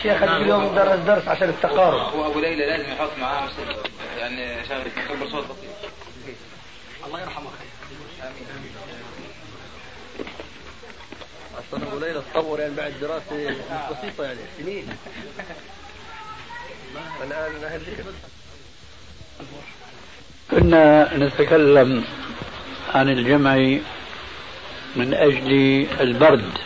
[0.00, 2.14] الشيخ اليوم درس درس عشان التقارب.
[2.14, 3.48] هو أبو ليلى لازم يحط معاه
[4.18, 5.90] يعني شغله يكبر صوت بسيط
[7.06, 7.50] الله يرحمه.
[11.58, 13.56] أصلا أبو ليلى تطور يعني بعد دراسة
[13.90, 14.88] بسيطة يعني سنين.
[17.22, 17.82] الان أهل
[20.50, 22.04] كنا نتكلم
[22.94, 23.56] عن الجمع
[24.96, 26.58] من أجل البرد.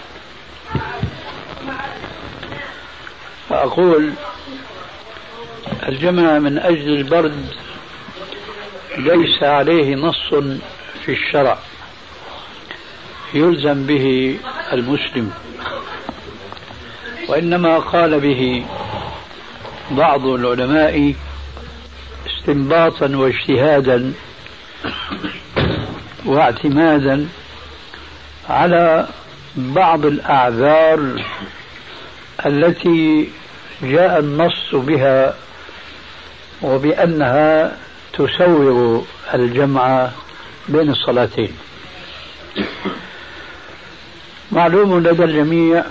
[3.54, 4.12] فأقول
[5.88, 7.46] الجمع من أجل البرد
[8.98, 10.34] ليس عليه نص
[11.05, 11.58] في الشرع
[13.34, 14.38] يلزم به
[14.72, 15.33] المسلم
[17.28, 18.64] وإنما قال به
[19.91, 21.14] بعض العلماء
[22.27, 24.12] استنباطا واجتهادا
[26.24, 27.28] واعتمادا
[28.48, 29.08] على
[29.56, 31.22] بعض الأعذار
[32.46, 33.28] التي
[33.83, 35.34] جاء النص بها
[36.62, 37.77] وبأنها
[38.12, 39.03] تسوغ
[39.34, 40.11] الجمع
[40.69, 41.53] بين الصلاتين.
[44.52, 45.84] معلوم لدى الجميع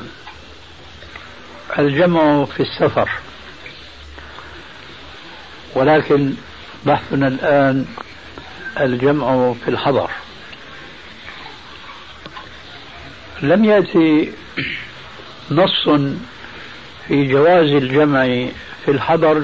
[1.79, 3.09] الجمع في السفر
[5.75, 6.33] ولكن
[6.85, 7.85] بحثنا الآن
[8.79, 10.09] الجمع في الحضر.
[13.41, 14.31] لم يأتي
[15.51, 15.89] نص
[17.07, 18.25] في جواز الجمع
[18.85, 19.43] في الحضر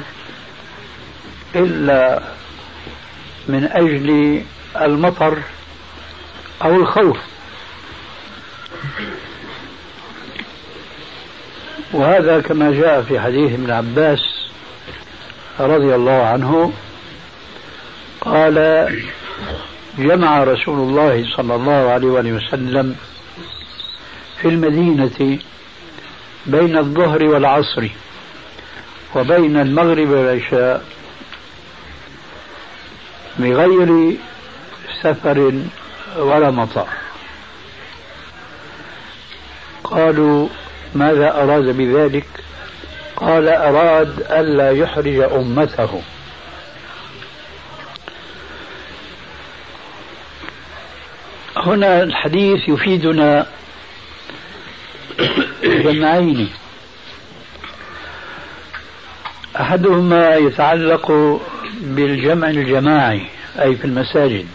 [1.55, 2.21] إلا
[3.47, 4.41] من أجل
[4.81, 5.37] المطر
[6.61, 7.17] أو الخوف.
[11.93, 14.19] وهذا كما جاء في حديث ابن عباس
[15.59, 16.73] رضي الله عنه
[18.21, 18.55] قال
[19.97, 22.95] جمع رسول الله صلى الله عليه وسلم
[24.41, 25.39] في المدينة
[26.51, 27.87] بين الظهر والعصر
[29.15, 30.85] وبين المغرب والعشاء
[33.39, 34.17] بغير
[35.01, 35.53] سفر
[36.17, 36.87] ولا مطر
[39.83, 40.47] قالوا
[40.95, 42.27] ماذا أراد بذلك؟
[43.15, 46.01] قال أراد ألا يحرج أمته.
[51.57, 53.45] هنا الحديث يفيدنا
[55.63, 56.49] جمعين
[59.59, 61.11] أحدهما يتعلق
[61.81, 63.25] بالجمع الجماعي
[63.61, 64.45] أي في المساجد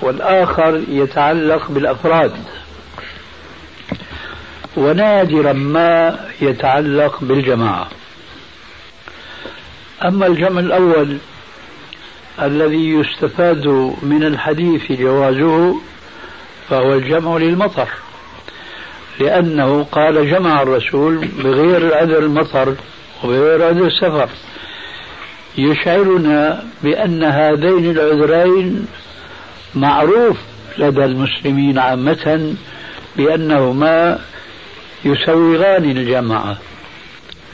[0.00, 2.32] والآخر يتعلق بالأفراد.
[4.76, 7.88] ونادرا ما يتعلق بالجماعة.
[10.04, 11.18] أما الجمع الأول
[12.42, 13.66] الذي يستفاد
[14.02, 15.76] من الحديث جوازه
[16.68, 17.88] فهو الجمع للمطر.
[19.20, 22.74] لأنه قال جمع الرسول بغير عذر المطر
[23.24, 24.28] وبغير عذر السفر.
[25.58, 28.86] يشعرنا بأن هذين العذرين
[29.74, 30.36] معروف
[30.78, 32.54] لدى المسلمين عامة
[33.16, 34.18] بأنهما
[35.04, 36.58] يسوغان الجماعة.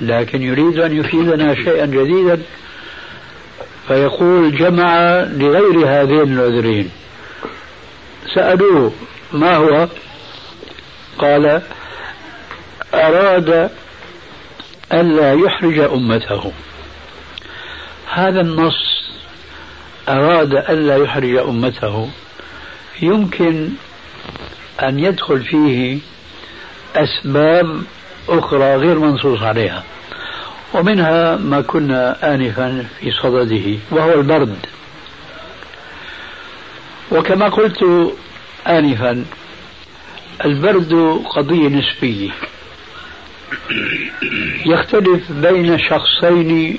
[0.00, 2.42] لكن يريد أن يفيدنا شيئا جديدا
[3.88, 6.90] فيقول جمع لغير هذين العذرين.
[8.34, 8.92] سألوه
[9.32, 9.88] ما هو؟
[11.18, 11.62] قال
[12.94, 13.70] أراد
[14.92, 16.52] ألا يحرج أمته.
[18.12, 19.08] هذا النص
[20.08, 22.10] أراد ألا يحرج أمته.
[23.02, 23.68] يمكن
[24.82, 25.98] أن يدخل فيه
[26.96, 27.82] أسباب
[28.28, 29.84] أخرى غير منصوص عليها
[30.74, 34.56] ومنها ما كنا آنفا في صدده وهو البرد.
[37.12, 37.84] وكما قلت
[38.66, 39.24] آنفا
[40.44, 42.30] البرد قضية نسبية.
[44.66, 46.78] يختلف بين شخصين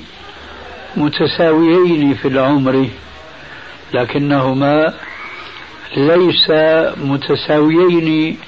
[0.96, 2.88] متساويين في العمر
[3.94, 4.94] لكنهما
[5.96, 6.50] ليس
[6.96, 8.38] متساويين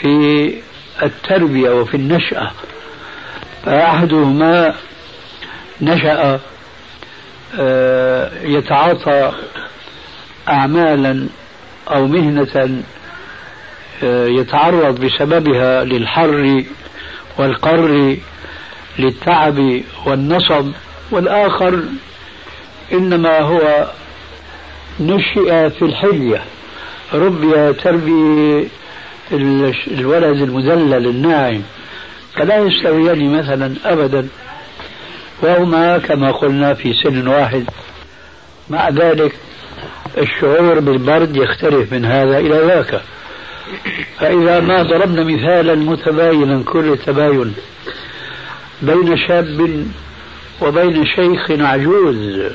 [0.00, 0.54] في
[1.02, 2.50] التربية وفي النشأة.
[3.64, 4.74] فأحدهما
[5.80, 6.40] نشأ
[7.58, 9.32] آه، يتعاطى
[10.48, 11.28] أعمالا
[11.90, 12.82] أو مهنة
[14.02, 16.64] يتعرض بسببها للحر
[17.38, 18.16] والقر
[18.98, 20.72] للتعب والنصب
[21.10, 21.82] والآخر
[22.92, 23.90] إنما هو
[25.00, 26.42] نشئ في الحلية.
[27.14, 28.64] ربي تربية
[29.90, 31.62] الولد المدلل الناعم
[32.34, 34.28] فلا يستويان مثلا أبدا.
[35.42, 37.64] وهما كما قلنا في سن واحد.
[38.70, 39.32] مع ذلك
[40.18, 43.02] الشعور بالبرد يختلف من هذا إلى ذاك.
[44.18, 47.54] فإذا ما ضربنا مثالا متباينا كل التباين
[48.82, 49.86] بين شاب
[50.60, 52.52] وبين شيخ عجوز.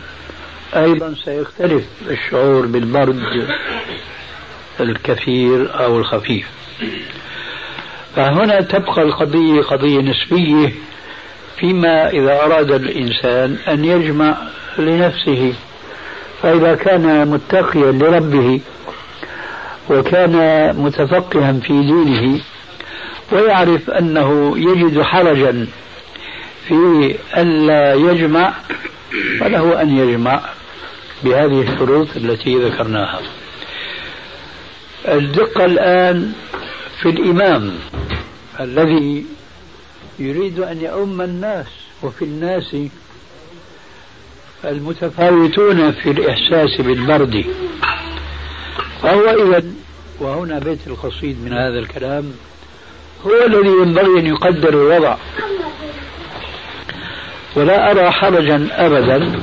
[0.75, 3.48] أيضا سيختلف الشعور بالبرد
[4.80, 6.48] الكثير أو الخفيف.
[8.16, 10.74] فهنا تبقى القضية قضية نسبية
[11.60, 14.38] فيما إذا أراد الإنسان أن يجمع
[14.78, 15.54] لنفسه.
[16.42, 18.60] فإذا كان متقيا لربه
[19.89, 22.42] وكان متفقها في دينه
[23.31, 25.68] ويعرف أنه يجد حرجا
[26.68, 28.54] في ألا يجمع
[29.39, 30.42] فله أن يجمع
[31.24, 33.19] بهذه الشروط التي ذكرناها.
[35.07, 36.34] الدقة الآن
[37.01, 37.72] في الإمام
[38.60, 39.25] الذي
[40.19, 41.68] يريد أن يؤم الناس
[42.04, 42.75] وفي الناس
[44.66, 47.45] المتفاوتون في الإحساس بالبرد.
[49.01, 49.63] فهو إذا
[50.19, 52.31] وهنا بيت القصيد من هذا الكلام
[53.25, 55.18] هو الذي ينبغي أن يقدر الوضع.
[57.56, 59.40] ولا أرى حرجا أبدا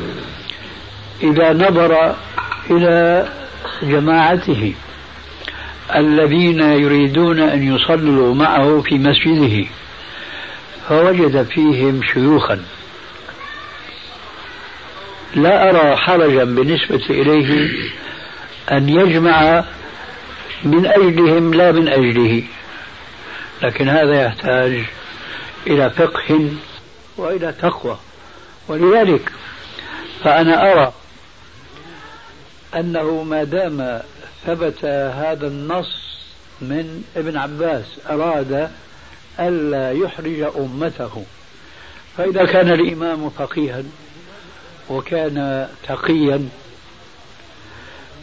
[1.22, 2.14] إذا نظر
[2.70, 3.28] إلى
[3.82, 4.74] جماعته
[5.94, 9.66] الذين يريدون أن يصلوا معه في مسجده
[10.88, 12.64] فوجد فيهم شيوخا.
[15.34, 17.68] لا أرى حرجا بالنسبة إليه
[18.72, 19.64] أن يجمع
[20.64, 22.42] من أجلهم لا من أجله.
[23.62, 24.84] لكن هذا يحتاج
[25.66, 26.50] إلى فقه
[27.16, 27.98] وإلى تقوى.
[28.68, 29.32] ولذلك
[30.24, 30.92] فأنا أرى
[32.74, 34.00] أنه ما دام
[34.46, 36.04] ثبت هذا النص
[36.60, 38.70] من ابن عباس أراد
[39.40, 41.24] ألا يحرج أمته.
[42.16, 43.82] فإذا كان الإمام فقيها
[44.90, 46.48] وكان تقيا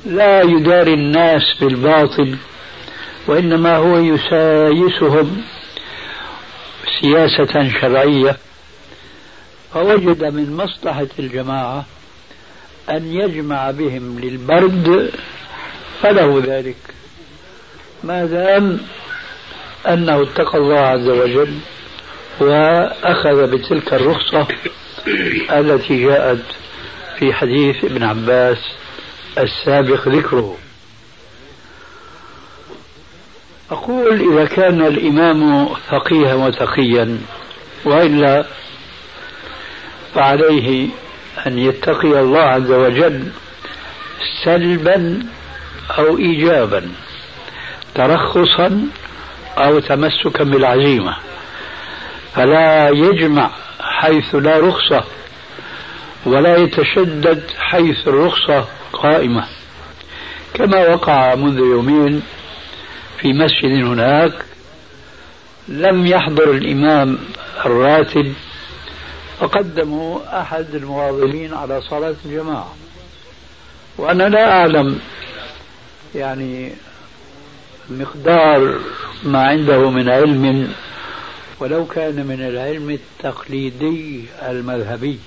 [0.06, 2.38] لا يداري الناس بالباطل
[3.28, 5.42] وإنما هو يسايسهم
[7.02, 8.38] سياسة شرعية.
[9.74, 11.86] فوجد من مصلحة الجماعة
[12.90, 15.12] أن يجمع بهم للبرد
[16.02, 16.78] فله ذلك.
[18.04, 18.80] ما دام
[19.88, 21.58] أنه اتقى الله عز وجل
[22.40, 24.48] وأخذ بتلك الرخصة
[25.52, 26.44] التي جاءت
[27.20, 28.58] في حديث ابن عباس
[29.38, 30.58] السابق ذكره.
[33.72, 37.18] أقول إذا كان الإمام فقيها وتقيا
[37.86, 38.46] وإلا
[40.16, 40.90] فعليه
[41.48, 43.32] أن يتقي الله عز وجل
[44.46, 45.24] سلبا
[45.98, 46.92] أو إيجابا
[47.96, 48.88] ترخصا
[49.58, 51.18] أو تمسكا بالعزيمة.
[52.36, 55.04] فلا يجمع حيث لا رخصة.
[56.26, 59.48] ولا يتشدد حيث الرخصة قائمة.
[60.54, 62.24] كما وقع منذ يومين
[63.18, 64.34] في مسجد هناك
[65.68, 67.18] لم يحضر الإمام
[67.66, 68.34] الراتب
[69.40, 72.76] فقدموا أحد المواظبين على صلاة الجماعة.
[73.98, 75.00] وأنا لا أعلم
[76.16, 76.72] يعني
[77.90, 78.80] مقدار
[79.24, 80.74] ما عنده من علم
[81.60, 85.20] ولو كان من العلم التقليدي المذهبي.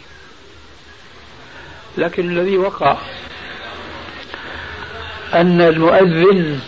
[1.99, 2.97] لكن الذي وقع
[5.35, 6.61] أن المؤذن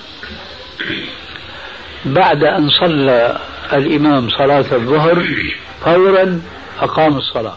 [2.04, 3.38] بعد أن صلى
[3.72, 5.26] الإمام صلاة الظهر
[5.84, 6.42] فورا
[6.80, 7.56] أقام الصلاة.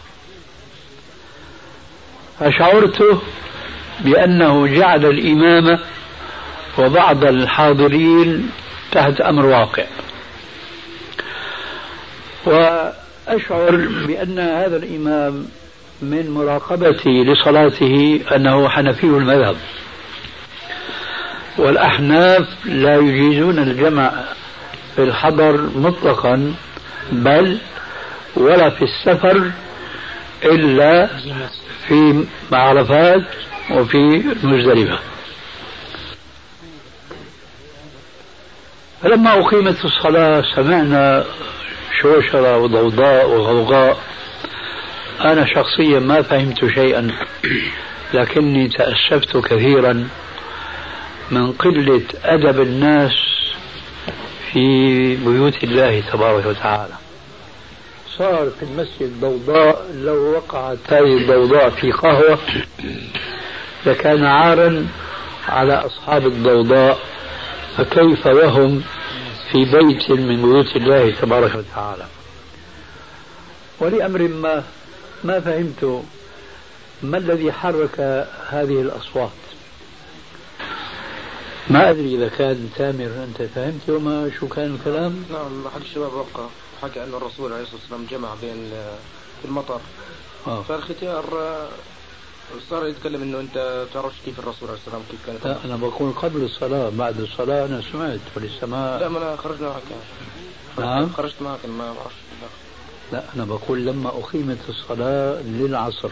[2.39, 3.21] فشعرت
[3.99, 5.79] بأنه جعل الإمام
[6.77, 8.51] وبعض الحاضرين
[8.91, 9.85] تحت أمر واقع.
[12.45, 13.75] وأشعر
[14.07, 15.45] بأن هذا الإمام
[16.01, 19.55] من مراقبتي لصلاته أنه حنفي المذهب.
[21.57, 24.11] والأحناف لا يجيزون الجمع
[24.95, 26.53] في الحضر مطلقا
[27.11, 27.57] بل
[28.35, 29.51] ولا في السفر
[30.45, 31.09] إلا
[31.87, 33.23] في عرفات
[33.71, 34.99] وفي مزدلفة
[39.03, 41.25] فلما أقيمت الصلاة سمعنا
[42.01, 43.97] شوشرة وضوضاء وغوغاء.
[45.19, 47.11] أنا شخصيا ما فهمت شيئا
[48.13, 50.07] لكني تأسفت كثيرا
[51.31, 53.11] من قلة أدب الناس
[54.51, 56.93] في بيوت الله تبارك وتعالى.
[58.17, 62.39] صار في المسجد ضوضاء لو وقعت هذه الضوضاء في قهوة
[63.85, 64.87] لكان عارا
[65.49, 66.99] على أصحاب الضوضاء
[67.77, 68.83] فكيف وهم
[69.51, 72.05] في بيت من بيوت الله تبارك وتعالى؟
[73.79, 74.63] ولأمر ما
[75.23, 76.03] ما فهمت
[77.03, 77.99] ما الذي حرك
[78.49, 79.29] هذه الأصوات؟
[81.69, 86.47] ما أدري إذا كان تامر أنت فهمت وما شو كان الكلام؟ نعم أحد الشباب وقع
[86.81, 88.71] حكى أن الرسول عليه الصلاة والسلام جمع بين
[89.45, 89.79] المطر.
[90.47, 90.61] آه.
[90.61, 91.25] فالختيار
[92.69, 96.43] صار يتكلم إنه أنت تعرفش كيف الرسول عليه السلام كيف كانت لا أنا بقول قبل
[96.43, 99.83] الصلاة بعد الصلاة أنا سمعت ولسه ما لا ما أنا خرجنا معك
[100.79, 101.09] نعم.
[101.13, 102.15] خرجت معك ما بعرفش
[103.11, 106.09] لا أنا بقول لما أقيمت الصلاة للعصر.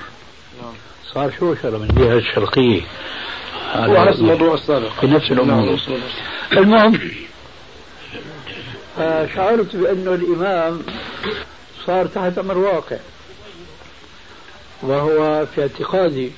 [0.61, 0.73] نعم.
[1.13, 2.81] صار شوشرة من الجهة الشرقية
[3.75, 4.99] نفس الموضوع السابق.
[4.99, 5.65] في نفس الأمور.
[5.65, 5.77] نعم.
[6.57, 6.99] المهم
[9.35, 10.81] شعرت بأنه الإمام
[11.85, 12.97] صار تحت أمر واقع
[14.81, 16.31] وهو في اعتقادي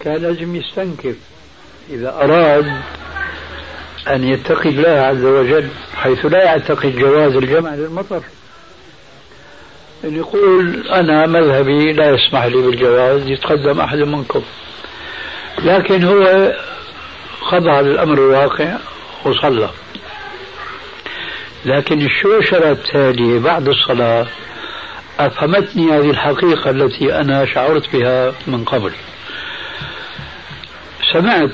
[0.00, 1.16] كان لازم يستنكف
[1.90, 2.66] إذا أراد
[4.08, 8.22] أن يتقي الله عز وجل حيث لا يعتقد جواز الجمع للمطر.
[10.04, 14.42] يقول أنا مذهبي لا يسمح لي بالجواز يتقدم أحد منكم.
[15.64, 16.52] لكن هو
[17.40, 18.76] خضع للأمر الواقع
[19.24, 19.70] وصلى.
[21.64, 24.26] لكن الشوشرة التالية بعد الصلاة
[25.18, 28.92] أفهمتني هذه الحقيقة التي أنا شعرت بها من قبل.
[31.12, 31.50] سمعت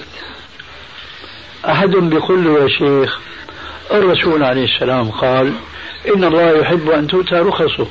[1.69, 3.19] أحد بيقول له يا شيخ
[3.91, 5.53] الرسول عليه السلام قال
[6.15, 7.87] إن الله يحب أن تؤتى رخصه.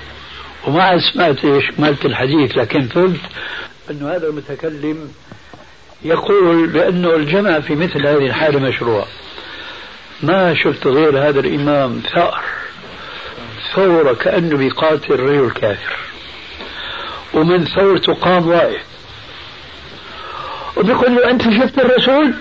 [0.68, 3.20] وما سمعت إيش مالت الحديث لكن فهمت
[3.92, 5.12] انه هذا المتكلم
[6.04, 9.06] يقول بانه الجمع في مثل هذه الحالة مشروع.
[10.24, 12.44] ما شفت غير هذا الإمام ثأر.
[13.76, 15.98] ثورة كأنه بيقاتل رجل كافر
[17.34, 18.84] ومن ثورته قام واقف
[20.78, 22.34] وبيقول له أنت شفت الرسول؟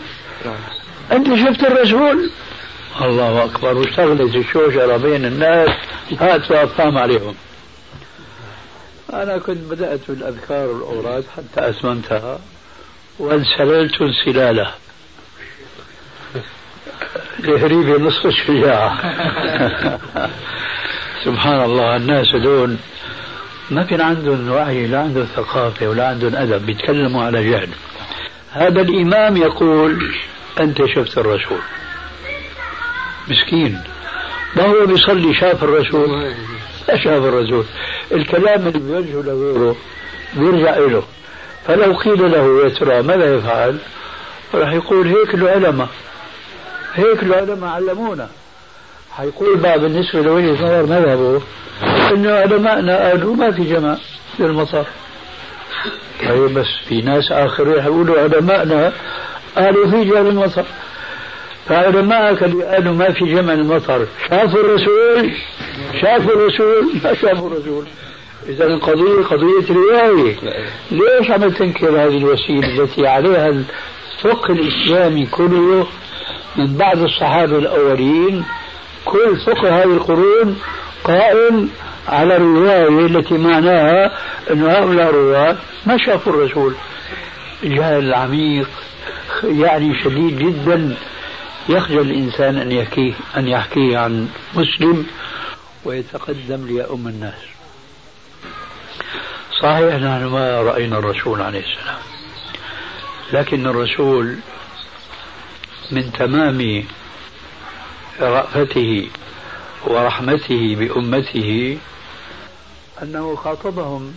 [1.12, 2.30] أنت شفت الرسول؟
[3.00, 5.70] الله أكبر واشتغلت الشوشرة بين الناس
[6.20, 7.34] هات وقام عليهم.
[9.12, 12.38] أنا كنت بدأت بالأذكار والأوراد حتى أتممتها
[13.18, 14.70] وانسللت انسلاله.
[17.38, 18.98] لهريب نصف الشجاعة.
[21.24, 22.76] سبحان الله الناس دول
[23.70, 27.68] ما كان عندهم وعي لا عندهم ثقافة ولا عندهم أدب بيتكلموا على جهل.
[28.52, 30.14] هذا الإمام يقول
[30.60, 31.60] أنت شفت الرسول.
[33.28, 33.80] مسكين.
[34.56, 36.34] ما هو بيصلي شاف الرسول؟
[36.96, 37.64] شاف الرسول.
[38.12, 39.76] الكلام اللي بيوجهه لغيره
[40.34, 41.02] بيرجع له
[41.66, 43.78] فلو قيل له يا ترى ماذا يفعل؟
[44.54, 45.88] راح يقول هيك العلماء.
[46.94, 48.28] هيك العلماء علمونا.
[49.16, 51.42] حيقول بقى بالنسبة لوجهة نظر مذهبه
[52.14, 53.96] انه علماءنا قالوا ما في جمع
[54.38, 54.84] للمطر
[56.28, 58.92] طيب بس في ناس آخرين حيقولوا علماءنا
[59.56, 60.64] قالوا في جمع للمطر
[61.68, 64.06] فعلماءك اللي قالوا ما في جمع المطر.
[64.28, 65.32] شافوا الرسول؟
[66.00, 67.84] شافوا الرسول؟ ما شافوا الرسول؟
[68.48, 70.36] إذا القضية قضية رواية.
[70.90, 75.86] ليش عم تنكر هذه الوسيلة التي عليها الفقه الإسلامي كله
[76.56, 78.44] من بعد الصحابة الأولين؟
[79.04, 80.58] كل فقه هذه القرون
[81.04, 81.68] قائم
[82.08, 84.12] على الرواية التي معناها
[84.50, 85.56] أن هؤلاء الرواة
[85.86, 86.74] ما شافوا الرسول.
[87.64, 88.68] جهل عميق
[89.44, 90.96] يعني شديد جدا.
[91.68, 95.06] يخجل الإنسان أن يحكيه أن يحكيه عن مسلم
[95.84, 97.40] ويتقدم ليؤم الناس.
[99.62, 101.98] صحيح نحن ما رأينا الرسول عليه السلام
[103.32, 104.38] لكن الرسول
[105.90, 106.84] من تمام
[108.20, 109.08] رأفته
[109.84, 111.78] ورحمته بأمته
[113.02, 114.14] أنه خاطبهم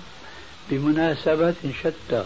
[0.69, 2.25] بمناسبات شتى.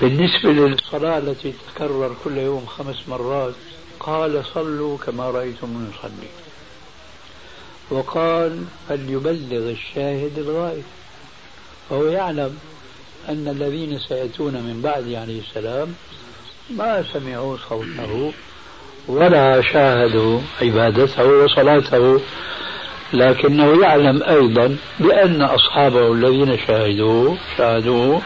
[0.00, 3.54] بالنسبة للصلاة التي تتكرر كل يوم خمس مرات
[4.00, 6.30] قال صلوا كما رأيتم يصلي.
[7.90, 10.84] وقال فليبلغ الشاهد الغائب.
[11.90, 12.58] فهو يعلم
[13.28, 15.94] أن الذين سيأتون من بعد عليه السلام
[16.70, 18.32] ما سمعوا صوته
[19.08, 22.20] ولا شاهدوا عبادته وصلاته
[23.12, 28.22] لكنه يعلم أيضا بأن أصحابه الذين شاهدوه شاهدوه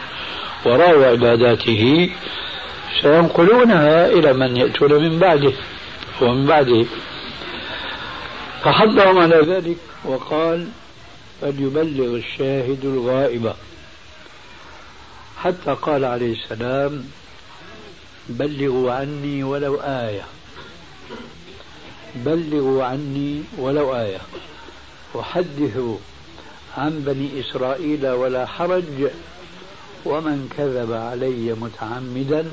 [0.65, 2.09] وراء عباداته
[3.01, 5.53] سينقلونها إلى من يأتون من بعده
[6.21, 6.85] ومن بعده.
[8.63, 10.67] فحضهم على ذلك وقال
[11.41, 13.53] فليبلغ الشاهد الغائب.
[15.37, 17.05] حتى قال عليه السلام
[18.29, 20.23] بلغوا عني ولو آية.
[22.15, 24.21] بلغوا عني ولو آية.
[25.19, 25.77] أحدث
[26.77, 29.09] عن بني إسرائيل ولا حرج.
[30.05, 32.45] ومن كذب علي متعمدا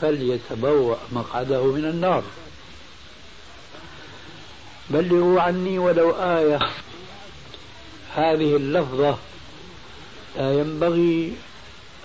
[0.00, 2.22] فليتبوأ مقعده من النار.
[4.90, 6.58] بلغوا عني ولو آية.
[8.14, 9.18] هذه اللفظة
[10.36, 11.32] لا ينبغي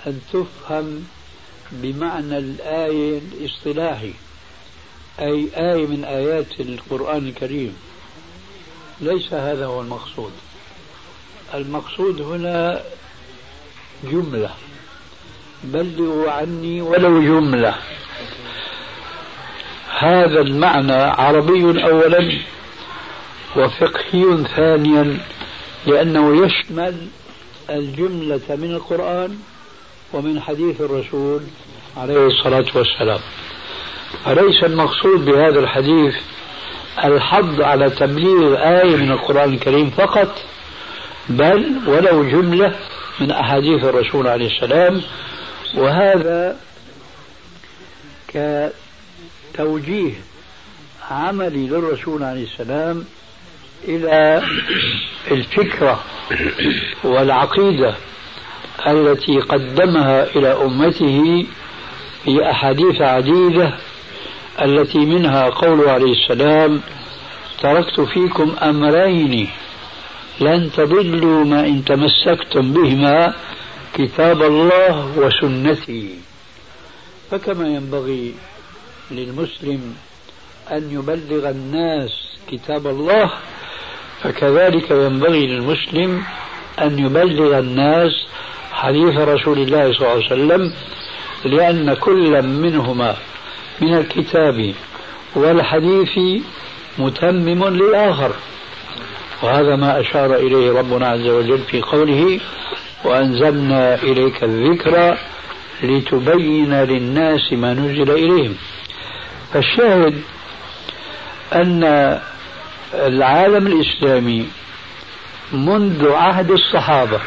[0.07, 1.07] أن تفهم
[1.71, 4.13] بمعنى الآية الاصطلاحي
[5.19, 7.75] أي آية من آيات القرآن الكريم.
[9.01, 10.31] ليس هذا هو المقصود.
[11.53, 12.83] المقصود هنا
[14.03, 14.49] جملة.
[15.63, 17.75] بلغوا عني ولو جملة.
[19.99, 22.31] هذا المعنى عربي أولا
[23.57, 25.17] وفقهي ثانيا
[25.85, 27.07] لأنه يشمل
[27.69, 29.37] الجملة من القرآن
[30.13, 31.41] ومن حديث الرسول
[31.97, 33.19] عليه الصلاة والسلام.
[34.27, 36.15] أليس المقصود بهذا الحديث
[37.03, 40.41] الحض على تبليغ آية من القرآن الكريم فقط؟
[41.29, 42.75] بل ولو جملة
[43.19, 45.01] من أحاديث الرسول عليه السلام
[45.75, 46.57] وهذا
[49.53, 50.13] كتوجيه
[51.11, 53.05] عملي للرسول عليه السلام
[53.87, 54.43] إلى
[55.31, 55.99] الفكرة
[57.03, 57.95] والعقيدة
[58.87, 61.45] التي قدمها إلى أمته
[62.25, 63.73] في أحاديث عديدة
[64.61, 66.81] التي منها قوله عليه السلام
[67.61, 69.49] تركت فيكم أمرين
[70.41, 73.33] لن تضلوا ما إن تمسكتم بهما
[73.93, 76.15] كتاب الله وسنتي.
[77.31, 78.33] فكما ينبغي
[79.11, 79.95] للمسلم
[80.71, 82.11] أن يبلغ الناس
[82.51, 83.31] كتاب الله
[84.21, 86.23] فكذلك ينبغي للمسلم
[86.81, 88.11] أن يبلغ الناس
[88.71, 90.73] حديث رسول الله صلى الله عليه وسلم
[91.45, 93.15] لأن كل منهما
[93.81, 94.73] من الكتاب
[95.35, 96.19] والحديث
[96.97, 98.31] متمم للآخر.
[99.43, 102.39] وهذا ما أشار إليه ربنا عز وجل في قوله
[103.03, 105.17] وأنزلنا إليك الذكر
[105.83, 108.55] لتبين للناس ما نزل إليهم.
[109.53, 110.21] فالشاهد
[111.53, 111.83] أن
[112.93, 114.47] العالم الإسلامي
[115.53, 117.19] منذ عهد الصحابة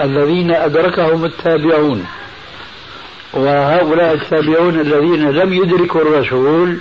[0.00, 2.06] الذين أدركهم التابعون
[3.32, 6.78] وهؤلاء التابعون الذين لم يدركوا الرسول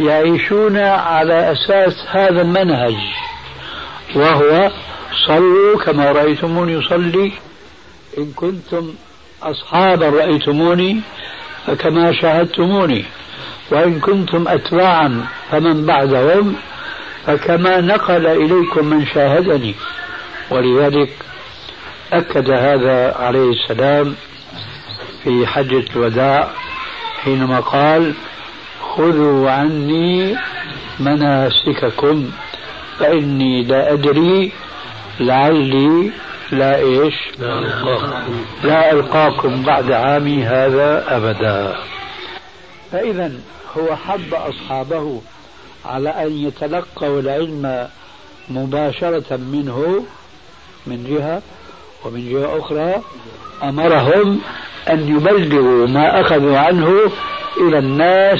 [0.00, 2.96] يعيشون على أساس هذا المنهج
[4.14, 4.70] وهو
[5.26, 7.32] صلوا كما رأيتموني يصلي.
[8.18, 8.94] إن كنتم
[9.42, 11.00] أصحابا رأيتموني
[11.66, 13.04] فكما شاهدتموني
[13.70, 16.56] وإن كنتم أتباعا فمن بعدهم
[17.26, 19.74] فكما نقل إليكم من شاهدني.
[20.50, 21.10] ولذلك
[22.12, 24.14] أكد هذا عليه السلام
[25.24, 26.50] في حجة الوداع
[27.24, 28.14] حينما قال
[28.96, 30.36] خذوا عني
[31.00, 32.30] مناسككم
[32.98, 34.52] فإني لا أدري
[35.20, 36.10] لعلي
[36.52, 37.14] لا إيش؟
[38.64, 41.76] لا ألقاكم بعد عامي هذا أبدا.
[42.92, 43.32] فإذا
[43.78, 45.20] هو حب أصحابه
[45.84, 47.88] على أن يتلقوا العلم
[48.48, 50.04] مباشرة منه
[50.86, 51.42] من جهة
[52.04, 53.02] ومن جهة أخرى
[53.62, 54.40] أمرهم
[54.90, 57.10] أن يبلغوا ما أخذوا عنه
[57.60, 58.38] إلى الناس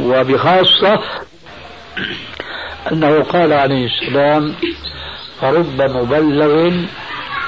[0.00, 1.00] وبخاصة
[2.92, 4.54] أنه قال عليه السلام
[5.40, 6.72] فرب مبلغ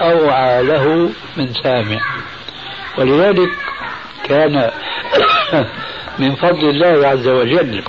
[0.00, 2.00] أوعى له من سامع.
[2.98, 3.50] ولذلك
[4.24, 4.70] كان
[6.18, 7.82] من فضل الله عز وجل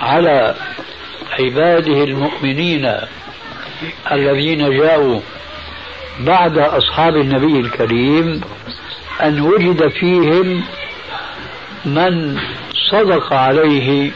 [0.00, 0.54] على
[1.38, 2.94] عباده المؤمنين
[4.12, 5.20] الذين جاءوا
[6.20, 8.40] بعد أصحاب النبي الكريم
[9.22, 10.64] أن وجد فيهم
[11.84, 12.38] من
[12.90, 14.12] صدق عليه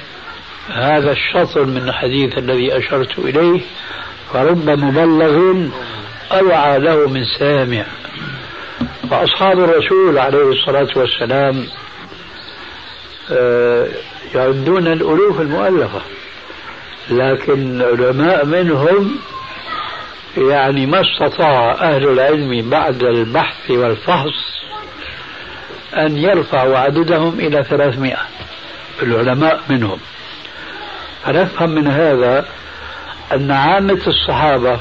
[0.68, 3.60] هذا الشطر من الحديث الذي أشرت إليه
[4.32, 5.54] فرب مبلغ
[6.32, 7.84] أوعى له من سامع.
[9.10, 11.66] فأصحاب الرسول عليه الصلاة والسلام
[13.30, 13.88] آه،
[14.34, 16.00] يعدون الألوف المؤلفة
[17.10, 19.18] لكن العلماء منهم
[20.36, 24.58] يعني ما استطاع أهل العلم بعد البحث والفحص
[25.96, 28.18] أن يرفعوا عددهم إلى ثلاثمائة.
[29.02, 29.98] العلماء منهم.
[31.24, 32.44] فنفهم من هذا
[33.32, 34.80] أن عامة الصحابة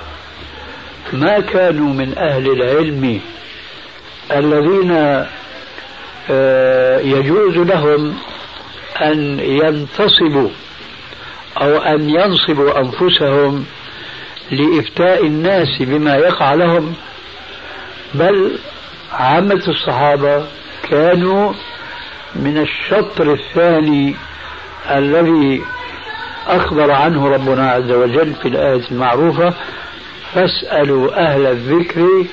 [1.13, 3.22] ما كانوا من أهل العلم
[4.32, 5.26] الذين
[6.30, 8.17] آه، يجوز لهم
[9.02, 10.50] أن ينتصبوا
[11.62, 13.65] أو أن ينصبوا أنفسهم
[14.52, 16.93] لإفتاء الناس بما يقع لهم؟
[18.13, 18.60] بل
[19.12, 20.46] عامة الصحابة
[20.89, 21.54] كانوا
[22.36, 24.15] من الشطر الثاني
[24.89, 25.63] الذي
[26.47, 29.54] أخبر عنه ربنا عز وجل في الآية المعروفة
[30.34, 32.26] فاسألوا أهل الذكر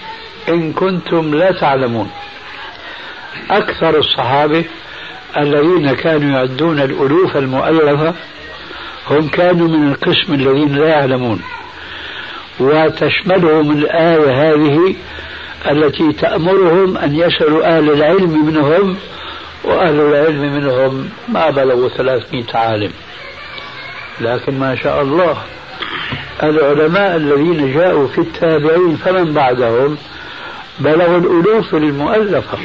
[0.49, 2.11] إن كنتم لا تعلمون.
[3.51, 4.65] أكثر الصحابة
[5.37, 8.15] الذين كانوا يعدون الألوف المؤلفة
[9.11, 11.43] هم كانوا من القسم الذين لا يعلمون.
[12.61, 14.97] وتشملهم الآية هذه
[15.71, 18.97] التي تأمرهم أن يسألوا أهل العلم منهم
[19.65, 21.09] وأهل العلم منهم.
[21.29, 22.91] ما بلغوا ثلاثمائة عالم.
[24.21, 25.37] لكن ما شاء الله
[26.43, 29.97] العلماء الذين جاءوا في التابعين فمن بعدهم
[30.79, 32.59] بلغوا الألوف المؤلفة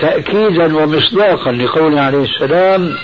[0.00, 2.96] تأكيدا ومصداقا لقوله عليه السلام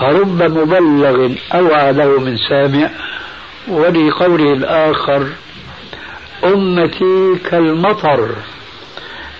[0.00, 2.90] رب مبلغ أوعى له من سامع
[3.68, 5.26] ولقوله الآخر
[6.44, 8.28] أمتي كالمطر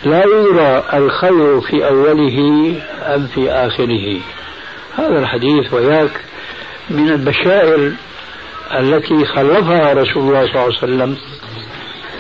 [0.05, 2.39] لا يرى الخير في أوله
[3.03, 4.21] أم في آخره.
[4.99, 6.11] هذا الحديث وياك
[6.91, 7.93] من البشائر
[8.79, 11.17] التي خلفها رسول الله صلى الله عليه وسلم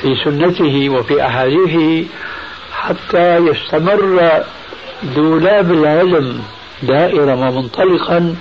[0.02, 2.04] في سنته وفي أحاديثه
[2.72, 4.42] حتى يستمر
[5.16, 6.42] دولاب العلم
[6.82, 8.36] دائرا ومنطلقا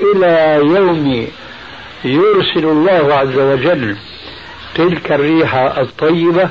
[0.00, 1.26] إلى يوم
[2.04, 3.96] يرسل الله عز وجل
[4.76, 6.48] تلك الريح الطيبة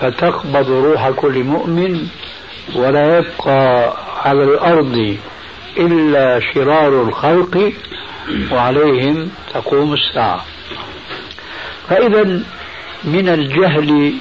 [0.00, 2.06] فتقبض روح كل مؤمن
[2.74, 3.92] ولا يبقى
[4.24, 5.16] على الأرض
[5.76, 7.72] إلا شرار الخلق
[8.52, 10.44] وعليهم تقوم الساعة.
[11.88, 12.42] فإذا
[13.04, 14.12] من الجهل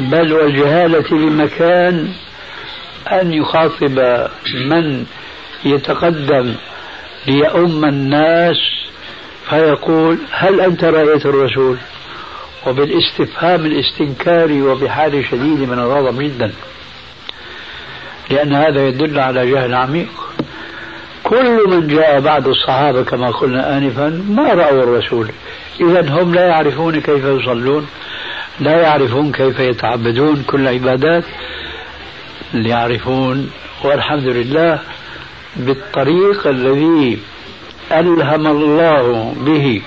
[0.00, 2.08] بل والجهالة بمكان
[3.12, 4.26] أن يخاطب
[4.68, 5.04] من
[5.64, 6.54] يتقدم
[7.26, 8.56] ليؤم الناس
[9.50, 11.76] فيقول هل أنت رأيت الرسول؟
[12.68, 16.52] وبالاستفهام الاستنكاري وبحال شديد من الغضب جدا.
[18.30, 20.08] لأن هذا يدل على جهل عميق.
[21.24, 25.28] كل من جاء بعد الصحابة كما قلنا آنفا ما رأوا الرسول.
[25.80, 27.86] إذا هم لا يعرفون كيف يصلون
[28.60, 30.44] لا يعرفون كيف يتعبدون.
[30.46, 31.24] كل عبادات
[32.54, 33.50] يعرفون.
[33.84, 34.78] والحمد لله
[35.56, 37.18] بالطريق الذي
[37.92, 39.82] ألهم الله به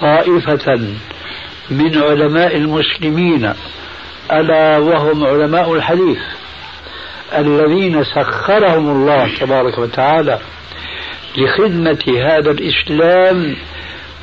[0.00, 0.78] طائفة
[1.70, 3.52] من علماء المسلمين
[4.32, 6.18] ألا وهم علماء الحديث
[7.38, 10.38] الذين سخرهم الله تبارك وتعالى
[11.36, 13.56] لخدمة هذا الإسلام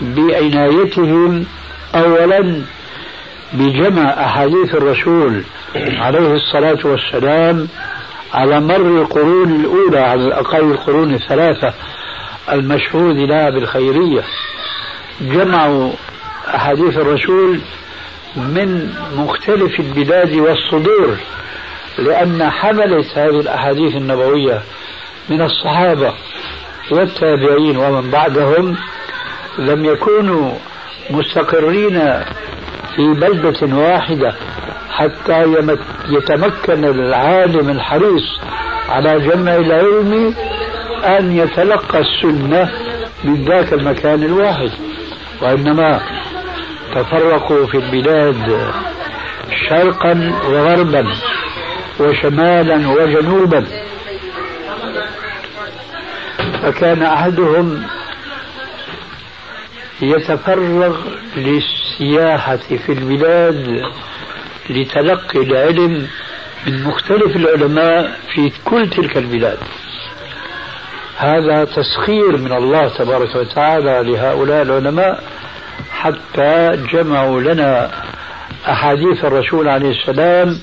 [0.01, 1.45] بعنايتهم
[1.95, 2.62] أولا
[3.53, 5.43] بجمع أحاديث الرسول
[5.75, 7.67] عليه الصلاة والسلام
[8.34, 11.73] على مر القرون الأولى على الأقل القرون الثلاثة
[12.51, 14.23] المشهود لها بالخيرية.
[15.21, 15.91] جمعوا
[16.56, 17.60] أحاديث الرسول
[18.36, 21.18] من مختلف البلاد والصدور
[21.98, 24.62] لأن حملة هذه الأحاديث النبوية
[25.30, 26.13] من الصحابة
[26.92, 28.76] والتابعين ومن بعدهم
[29.58, 30.52] لم يكونوا
[31.10, 32.00] مستقرين
[32.96, 34.36] في بلدة واحدة
[34.89, 35.44] حتى
[36.10, 38.39] يتمكن العالم الحريص
[38.89, 40.36] على جمع العلم
[41.04, 42.72] أن يتلقى السنة
[43.24, 44.72] من ذاك المكان الواحد.
[45.42, 46.02] وإنما
[46.95, 48.71] تفرقوا في البلاد
[49.69, 51.15] شرقا وغربا
[51.99, 53.65] وشمالا وجنوبا.
[56.63, 57.84] فكان أحدهم
[60.01, 60.97] يتفرغ
[61.38, 63.82] للسياحة في البلاد
[64.69, 66.08] لتلقي العلم
[66.67, 69.58] من مختلف العلماء في كل تلك البلاد.
[71.17, 75.23] هذا تسخير من الله تبارك وتعالى لهؤلاء العلماء
[76.04, 77.92] حتى جمعوا لنا
[78.70, 80.60] أحاديث الرسول عليه السلام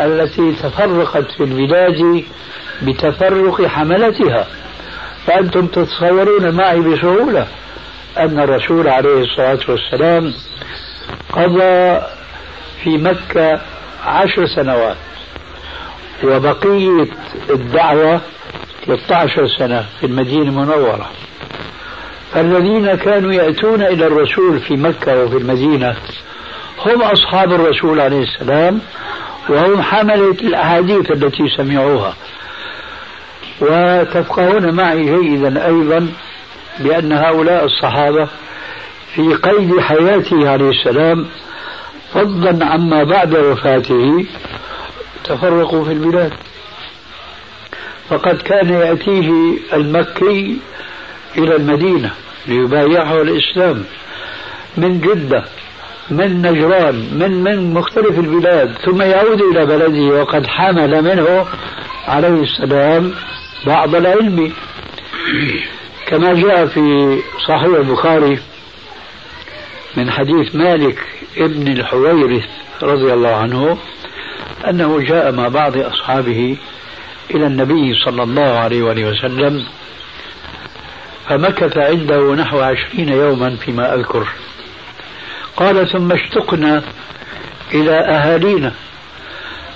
[0.00, 2.24] التي تفرقت في البلاد
[2.82, 4.46] بتفرق حملتها.
[5.26, 7.46] فأنتم تتصورون معي بسهولة
[8.18, 10.34] أن الرسول عليه الصلاة والسلام
[11.32, 12.00] قضى
[12.84, 13.60] في مكة
[14.06, 14.96] عشر سنوات
[16.24, 17.08] وبقية
[17.50, 18.20] الدعوة
[18.86, 21.10] 13 سنة في المدينة المنورة.
[22.32, 25.96] فالذين كانوا يأتون إلى الرسول في مكة وفي المدينة
[26.86, 28.80] هم أصحاب الرسول عليه السلام
[29.48, 32.14] وهم حملة الأحاديث التي سمعوها.
[33.60, 36.08] وتفقهون معي جيدا أيضا
[36.78, 38.28] بأن هؤلاء الصحابة
[39.14, 41.26] في قيد حياته عليه السلام
[42.14, 44.26] فضلا عما بعد وفاته
[45.24, 46.32] تفرقوا في البلاد.
[48.10, 49.30] فقد كان يأتيه
[49.72, 50.56] المكي
[51.38, 52.10] إلى المدينة
[52.46, 53.84] ليبايعه الإسلام.
[54.76, 55.44] من جدة
[56.10, 58.72] من نجران من من مختلف البلاد.
[58.84, 61.46] ثم يعود إلى بلده وقد حمل منه
[62.08, 63.12] عليه السلام
[63.66, 64.52] بعض العلم.
[66.06, 67.18] كما جاء في
[67.48, 68.38] صحيح البخاري
[69.96, 70.98] من حديث مالك
[71.36, 72.44] ابن الحويرث
[72.82, 73.78] رضي الله عنه
[74.68, 76.56] أنه جاء مع بعض أصحابه
[77.34, 79.64] إلى النبي صلى الله عليه وسلم
[81.28, 84.28] فمكث عنده نحو عشرين يوما فيما أذكر.
[85.56, 86.82] قال ثم اشتقنا
[87.74, 88.72] إلى أهالينا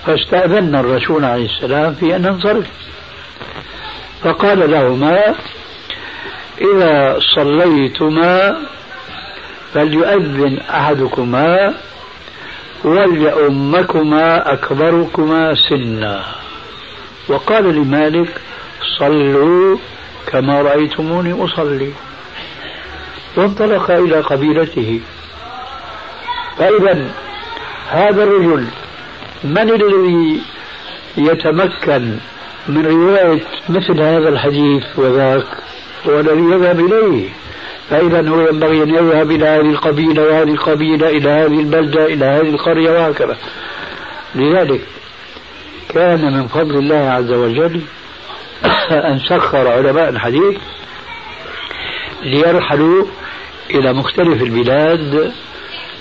[0.05, 2.67] فاستأذنا الرسول عليه السلام في أن ننصرف
[4.23, 5.35] فقال لهما
[6.61, 8.57] إذا صليتما
[9.73, 11.73] فليؤذن أحدكما
[12.83, 16.23] وليؤمكما أكبركما سنا.
[17.27, 18.41] وقال لمالك
[18.99, 19.77] صلوا
[20.27, 21.91] كما رأيتموني أصلي.
[23.37, 24.99] وانطلق إلى قبيلته.
[26.57, 27.11] فإذا
[27.89, 28.65] هذا الرجل
[29.43, 30.41] من الذي
[31.17, 32.17] يتمكن
[32.67, 35.47] من رواية مثل هذا الحديث وذاك
[36.07, 37.29] هو الذي يذهب إليه؟
[37.89, 42.49] فإذا هو ينبغي أن يذهب إلى هذه القبيلة وهذه القبيلة إلى هذه البلدة إلى هذه
[42.49, 43.37] القرية وهكذا.
[44.35, 44.81] لذلك
[45.89, 47.81] كان من فضل الله عز وجل
[49.11, 50.57] أن سخر علماء الحديث
[52.23, 53.05] ليرحلوا
[53.69, 55.33] إلى مختلف البلاد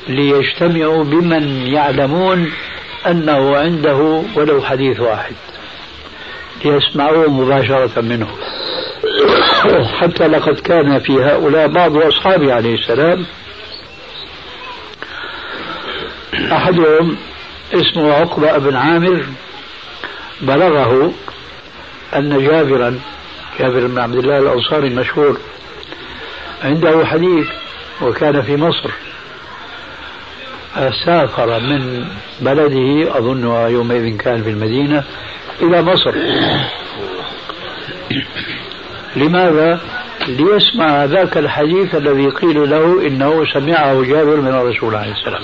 [0.08, 2.52] ليجتمعوا بمن يعلمون
[3.06, 5.34] أنه عنده ولو حديث واحد
[6.64, 8.28] ليسمعوه مباشرة منه.
[10.00, 13.26] حتى لقد كان في هؤلاء بعض أصحابه عليه السلام
[16.52, 17.16] أحدهم
[17.74, 19.24] اسمه عقبة بن عامر
[20.40, 21.12] بلغه
[22.16, 23.00] أن جابرا
[23.58, 25.38] جابر بن عبد الله الأنصاري المشهور
[26.64, 27.46] عنده حديث
[28.02, 28.90] وكان في مصر.
[31.04, 32.04] سافر من
[32.40, 35.04] بلده أظن يومئذ كان في المدينة
[35.62, 36.14] إلى مصر.
[39.16, 39.80] لماذا؟
[40.28, 45.42] ليسمع ذاك الحديث الذي قيل له إنه سمعه جابر من الرسول عليه السلام.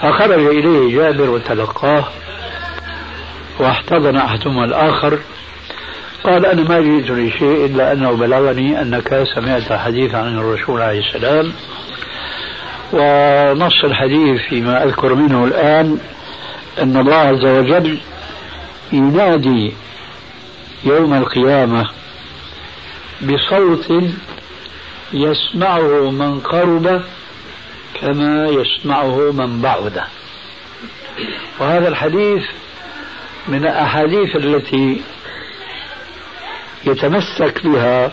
[0.00, 2.04] فخرج إليه جابر وتلقاه.
[3.58, 5.18] واحتضن أحدهما الآخر.
[6.24, 11.52] قال أنا ما جئت لشيء إلا أنه بلغني أنك سمعت حديثا عن الرسول عليه السلام.
[12.92, 15.98] ونص الحديث فيما أذكر منه الآن
[16.82, 17.98] أن الله عز وجل
[18.92, 19.72] ينادي
[20.84, 21.90] يوم القيامة
[23.22, 23.92] بصوت
[25.12, 27.02] يسمعه من قرب
[28.00, 30.00] كما يسمعه من بعد.
[31.60, 32.42] وهذا الحديث
[33.48, 35.02] من الأحاديث التي
[36.84, 38.12] يتمسك بها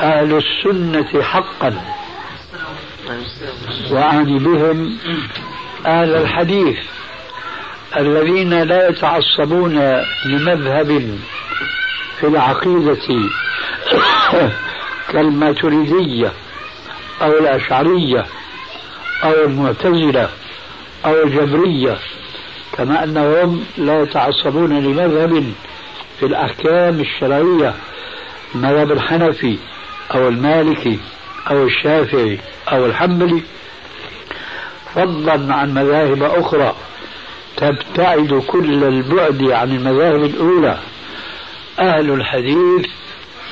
[0.00, 1.84] أهل السنة حقا
[3.90, 4.98] وأعني بهم
[5.86, 6.78] أهل الحديث
[7.96, 11.18] الذين لا يتعصبون لمذهب
[12.20, 13.30] في العقيدة
[15.12, 16.32] كالماتريدية
[17.22, 18.26] أو الأشعرية
[19.24, 20.28] أو المعتزلة
[21.04, 21.98] أو الجبرية
[22.72, 25.52] كما أنهم لا يتعصبون لمذهب
[26.20, 27.74] في الأحكام الشرعية
[28.54, 29.58] مذهب الحنفي
[30.14, 30.98] أو المالكي
[31.50, 32.38] أو الشافعي
[32.72, 33.42] أو الحنبلي.
[34.94, 36.74] فضلا عن مذاهب أخرى
[37.56, 40.78] تبتعد كل البعد عن المذاهب الأولى.
[41.78, 42.86] أهل الحديث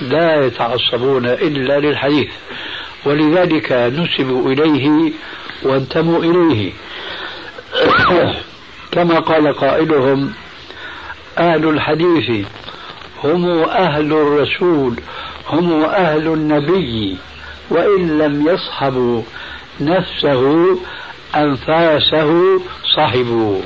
[0.01, 2.29] لا يتعصبون إلا للحديث
[3.05, 5.13] ولذلك نسبوا إليه
[5.63, 6.73] وانتموا إليه.
[8.93, 10.33] كما قال قائلهم
[11.39, 12.47] أهل الحديث
[13.25, 15.01] هم أهل الرسول
[15.49, 17.17] هم أهل النبي
[17.71, 19.23] وإن لم يصحبوا
[19.81, 20.79] نفسه
[21.37, 22.61] أنفاسه
[22.97, 23.61] صحبوا.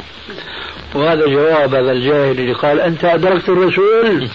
[0.95, 4.29] وهذا جواب هذا الجاهل اللي قال أنت أدركت الرسول؟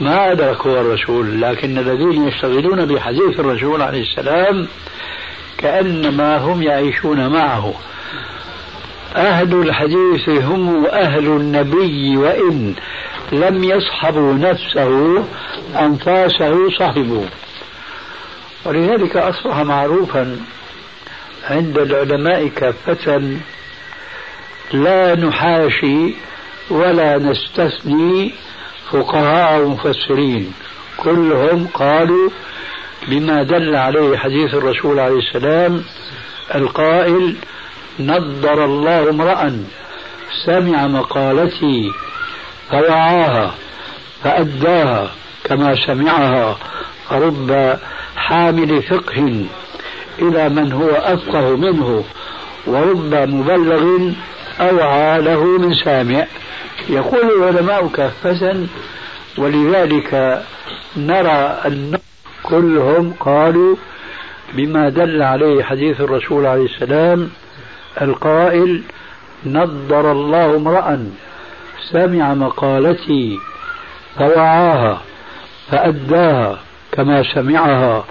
[0.00, 4.68] ما أدرك هو الرسول لكن الذين يشتغلون بحديث الرسول عليه السلام
[5.58, 7.74] كأنما هم يعيشون معه.
[9.16, 12.74] أهل الحديث هم أهل النبي وإن
[13.32, 15.24] لم يصحبوا نفسه
[15.80, 17.24] أنفاسه صحبوا
[18.64, 20.36] ولذلك أصبح معروفا
[21.50, 23.22] عند العلماء كافة
[24.72, 26.14] لا نحاشي
[26.70, 28.32] ولا نستثني
[28.90, 30.52] فقهاء ومفسرين.
[30.96, 32.30] كلهم قالوا
[33.08, 35.84] بما دل عليه حديث الرسول عليه السلام
[36.54, 37.36] القائل
[38.00, 39.64] نضر الله امرأ
[40.46, 41.90] سمع مقالتي
[42.70, 43.54] فوعاها
[44.24, 45.10] فأداها
[45.44, 46.56] كما سمعها
[47.12, 47.78] رب
[48.16, 49.46] حامل فقه
[50.18, 52.04] إلى من هو أفقه منه
[52.66, 54.12] ورب مبلغ
[54.60, 56.26] أوعى له من سامع.
[56.88, 58.66] يقول العلماء كافة
[59.38, 60.42] ولذلك
[60.96, 61.98] نرى أن
[62.42, 63.76] كلهم قالوا
[64.54, 67.30] بما دل عليه حديث الرسول عليه السلام
[68.00, 68.82] القائل
[69.46, 71.06] نضر الله امرأ
[71.90, 73.38] سمع مقالتي
[74.18, 75.00] فوعاها
[75.70, 76.58] فأداها
[76.92, 78.04] كما سمعها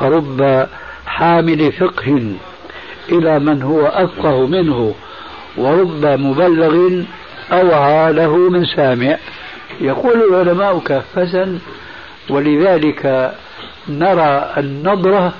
[0.00, 0.66] رب
[1.06, 2.32] حامل فقه
[3.08, 4.94] إلى من هو أفقه منه
[5.56, 7.02] ورب مبلغ
[7.52, 9.16] أوعى له من سامع.
[9.80, 11.58] يقول العلماء كافة
[12.30, 13.34] ولذلك
[13.88, 15.32] نرى النظرة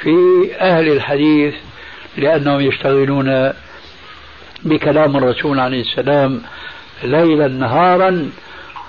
[0.00, 0.16] في
[0.60, 1.54] أهل الحديث
[2.16, 3.52] لأنهم يشتغلون
[4.62, 6.42] بكلام الرسول عليه السلام
[7.04, 8.30] ليلا نهارا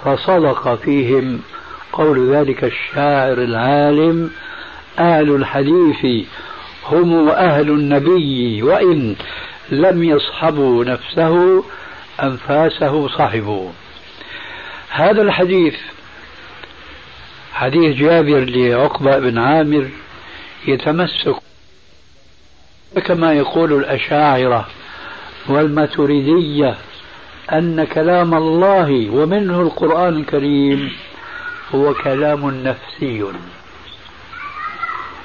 [0.05, 1.41] فصدق فيهم
[1.93, 4.31] قول ذلك الشاعر العالم
[4.99, 6.27] أهل الحديث
[6.85, 9.15] هم أهل النبي وإن
[9.69, 11.63] لم يصحبوا نفسه
[12.23, 13.69] أنفاسه صحبوا
[14.89, 15.75] هذا الحديث
[17.53, 19.89] حديث جابر لعقبة بن عامر
[20.67, 21.35] يتمسك
[22.99, 24.67] كما يقول الأشاعرة
[25.49, 26.75] والماتريدية
[27.53, 30.91] أن كلام الله ومنه القرآن الكريم
[31.75, 33.25] هو كلام نفسي.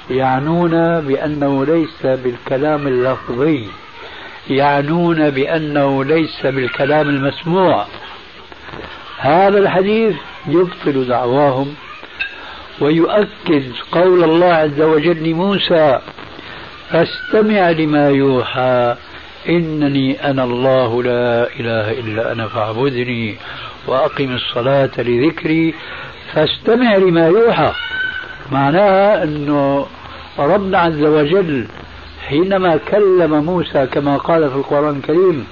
[0.09, 3.67] يعنون بأنه ليس بالكلام اللفظي
[4.49, 7.85] يعنون بأنه ليس بالكلام المسموع.
[9.17, 10.15] هذا الحديث
[10.47, 11.75] يبطل دعواهم
[12.81, 15.99] ويؤكد قول الله عز وجل لموسى
[16.91, 18.95] فاستمع لما يوحى.
[19.49, 23.35] إنني أنا الله لا إله إلا أنا فاعبدني
[23.87, 25.73] وأقم الصلاة لذكري.
[26.33, 27.71] فاستمع لما يوحى.
[28.51, 29.87] معناها أنه
[30.39, 31.67] ربنا عز وجل
[32.27, 35.47] حينما كلم موسى كما قال في القرآن الكريم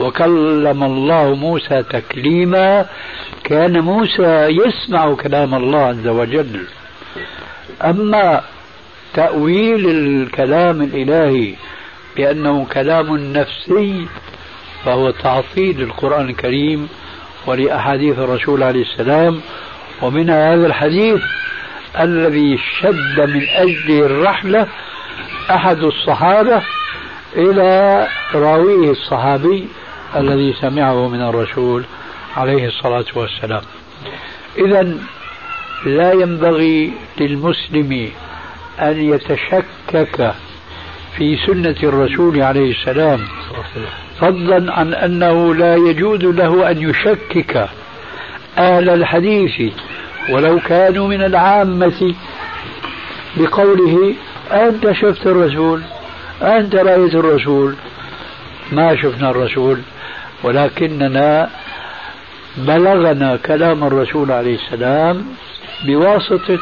[0.00, 2.86] وكلم الله موسى تكليما
[3.44, 6.66] كان موسى يسمع كلام الله عز وجل.
[7.84, 8.42] أما
[9.14, 11.54] تأويل الكلام الإلهي
[12.16, 14.06] بأنه كلام نفسي
[14.84, 16.88] فهو تعطيل للقرآن الكريم
[17.46, 19.40] ولأحاديث الرسول عليه السلام.
[20.02, 21.20] ومن هذا الحديث
[22.00, 24.66] الذي شد من أجله الرحلة
[25.50, 26.62] أحد الصحابة
[27.36, 29.68] إلى راويه الصحابي
[30.16, 31.84] الذي سمعه من الرسول
[32.36, 33.62] عليه الصلاة والسلام.
[34.58, 34.98] إذا
[35.86, 38.10] لا ينبغي للمسلم
[38.80, 40.34] أن يتشكك
[41.16, 43.20] في سنة الرسول عليه السلام
[44.20, 47.68] فضلا عن أنه لا يجوز له أن يشكك
[48.58, 49.72] أهل الحديث
[50.30, 52.14] ولو كانوا من العامة
[53.36, 54.14] بقوله
[54.52, 55.82] أنت شفت الرسول
[56.42, 57.74] أنت رأيت الرسول
[58.72, 59.78] ما شفنا الرسول
[60.42, 61.50] ولكننا
[62.56, 65.26] بلغنا كلام الرسول عليه السلام
[65.86, 66.58] بواسطة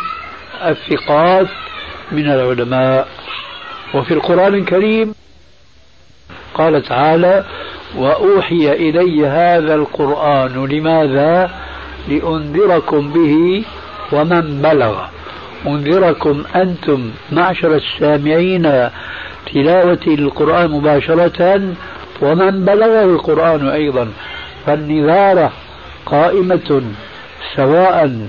[0.65, 1.47] الثقات
[2.13, 3.09] من العلماء.
[3.95, 5.15] وفي القرآن الكريم
[6.55, 7.45] قال تعالى
[7.97, 11.51] وأوحي إلي هذا القرآن لماذا؟
[12.09, 13.65] لأنذركم به
[14.13, 15.05] ومن بلغ.
[15.67, 18.91] أنذركم أنتم معشر السامعين
[19.55, 21.63] تلاوة القرآن مباشرة
[22.23, 24.09] ومن بلغه القرآن أيضا.
[24.67, 25.53] فالنذارة
[26.07, 26.83] قائمة
[27.57, 28.21] سواء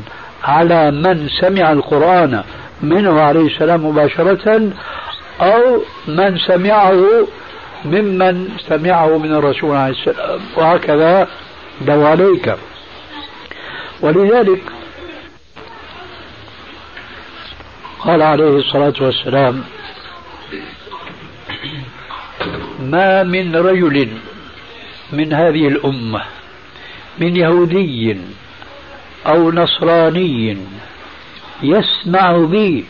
[0.43, 2.43] على من سمع القرآن
[2.81, 4.71] منه عليه السلام مباشرة
[5.41, 7.27] أو من سمعه
[7.85, 10.39] ممن سمعه من الرسول عليه السلام.
[10.55, 11.27] وهكذا
[11.81, 12.55] دواليك
[14.01, 14.61] ولذلك
[17.99, 19.63] قال عليه الصلاة والسلام
[22.79, 24.09] ما من رجل
[25.13, 26.21] من هذه الأمة
[27.19, 28.17] من يهودي
[29.27, 30.57] أو نصراني
[31.63, 32.85] يسمع بي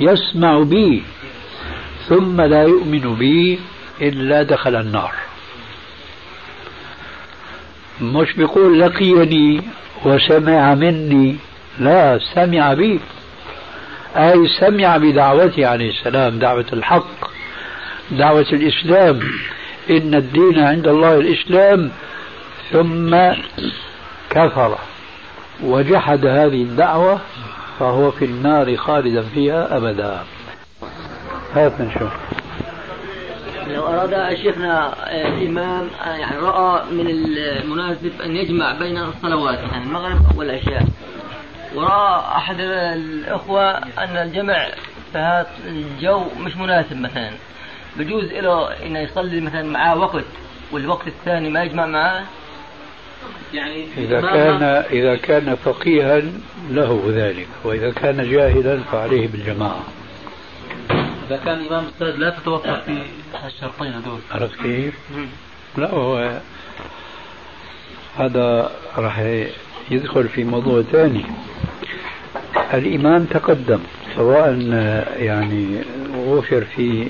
[0.00, 1.02] يسمع بي
[2.08, 3.60] ثم لا يؤمن بي
[4.00, 5.12] إلا دخل النار.
[8.00, 9.62] مش بيقول لقيني
[10.04, 11.36] وسمع مني
[11.78, 13.00] لا سمع بي.
[14.16, 17.30] أي سمع بدعوتي عليه السلام دعوة الحق
[18.10, 19.20] دعوة الإسلام.
[19.90, 21.90] إن الدين عند الله الإسلام.
[22.72, 23.16] ثم
[24.30, 24.78] كفر.
[25.62, 27.20] وجحد هذه الدعوة
[27.78, 30.24] فهو في النار خالدا فيها أبدا.
[31.54, 32.12] هات نشوف
[33.68, 40.84] لو أراد شيخنا الإمام يعني رأى من المناسب أن يجمع بين الصلوات يعني المغرب والعشاء
[41.74, 44.68] ورأى أحد الأخوة أن الجمع
[45.12, 47.30] في هذا الجو مش مناسب مثلا
[47.96, 50.24] بجوز له إنه يصلي مثلا معاه وقت
[50.72, 52.22] والوقت الثاني ما يجمع معاه
[53.54, 56.22] يعني إذا كان إذا كان فقيها
[56.70, 59.82] له ذلك وإذا كان جاهلا فعليه بالجماعة.
[61.26, 63.02] إذا كان إمام أستاذ لا تتوفر في
[63.46, 64.18] الشرطين هذول.
[64.30, 64.94] عرفت كيف؟
[65.78, 66.40] لا هو
[68.16, 69.18] هذا راح
[69.90, 71.24] يدخل في موضوع ثاني.
[72.74, 73.80] الإيمان تقدم
[74.16, 74.58] سواء
[75.16, 75.82] يعني
[76.16, 77.08] وفر فيه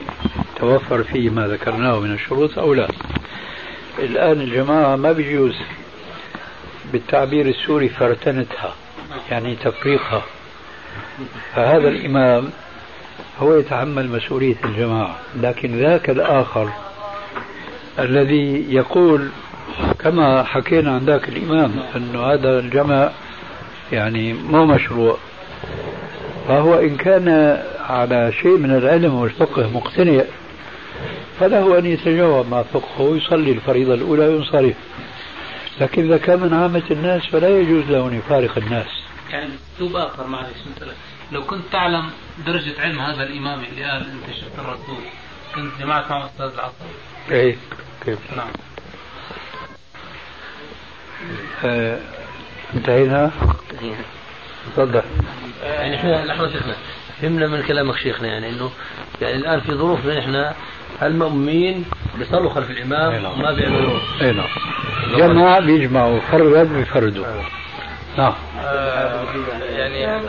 [0.57, 2.89] توفر فيه ما ذكرناه من الشروط أو لا.
[3.99, 5.55] الآن الجماعة ما بيجوز
[6.95, 8.75] بالتعبير السوري فرتنتها
[9.31, 10.23] يعني تفريقها.
[11.55, 12.51] فهذا الإمام
[13.41, 16.69] هو يتحمل مسؤولية الجماعة لكن ذاك الآخر
[17.99, 19.29] الذي يقول
[19.99, 23.11] كما حكينا عن ذاك الإمام أنه هذا الجمع
[23.93, 25.17] يعني مو مشروع.
[26.49, 30.23] فهو إن كان على شيء من العلم والفقه مقتنع
[31.41, 34.75] فله أن يتجاوب مع فقهه ويصلي الفريضة الأولى وينصرف.
[35.81, 38.87] لكن إذا كان من عامة الناس فلا يجوز له أن يفارق الناس.
[39.31, 40.93] يعني أسلوب آخر معلش مثلا
[41.33, 42.11] لو كنت تعلم
[42.47, 45.05] درجة علم هذا الإمام اللي قال أنت شفت الرسول
[45.55, 46.85] كنت جمعت مع أستاذ العصر.
[47.31, 47.57] إيه
[48.05, 48.49] كيف؟ نعم.
[51.65, 51.99] آه
[52.75, 53.31] انتهينا؟
[54.77, 55.03] تفضل.
[55.63, 56.75] يعني إحنا لحظة شيخنا
[57.21, 58.71] فهمنا من كلامك شيخنا يعني إنه
[59.23, 60.55] يعني الآن في ظروفنا إحنا
[61.03, 61.85] المأمومين
[62.19, 63.33] بيصلوا خلف الإمام نعم.
[63.33, 63.99] وما بيعملوا.
[64.21, 64.49] أي نعم.
[65.17, 67.27] جمع بيجمعوا فرد بفردوا
[68.19, 68.35] نعم.
[68.65, 69.25] آه،
[69.71, 70.21] يعني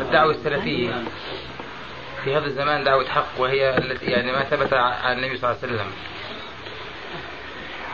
[0.00, 0.90] الدعوة السلفية.
[2.24, 5.74] في هذا الزمان دعوة حق وهي التي يعني ما ثبت عن النبي صلى الله عليه
[5.74, 5.90] وسلم.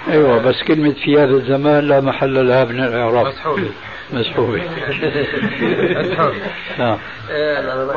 [0.09, 3.27] أيوه بس كلمة في هذا الزمان لا محل لها من الإعراب.
[3.27, 3.71] مسحوبة
[4.13, 4.63] مسحوبة
[6.79, 6.99] نعم.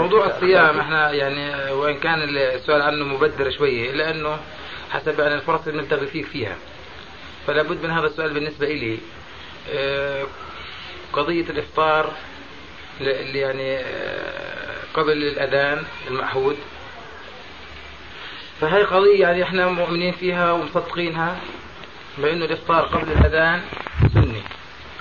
[0.01, 4.37] موضوع الصيام إحنا يعني وإن كان السؤال عنه مبدر شوية الا انه
[4.91, 6.55] حسب يعني الفرص اللي بنلتقي فيك فيها.
[7.47, 8.97] فلا بد من هذا السؤال بالنسبة لي
[9.73, 10.23] آه،
[11.13, 12.11] قضية الإفطار
[13.01, 16.57] اللي يعني آه، قبل الأذان المعهود.
[18.61, 21.37] فهي قضية يعني إحنا مؤمنين فيها ومصدقينها
[22.17, 23.61] بانه الإفطار قبل الأذان
[24.13, 24.41] سني.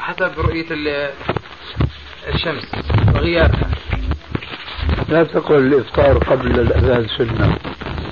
[0.05, 1.11] حسب رؤية ال-
[2.35, 2.65] الشمس
[3.15, 3.71] وغيابها.
[5.09, 7.57] لا تقل الإفطار قبل الأذان سنة.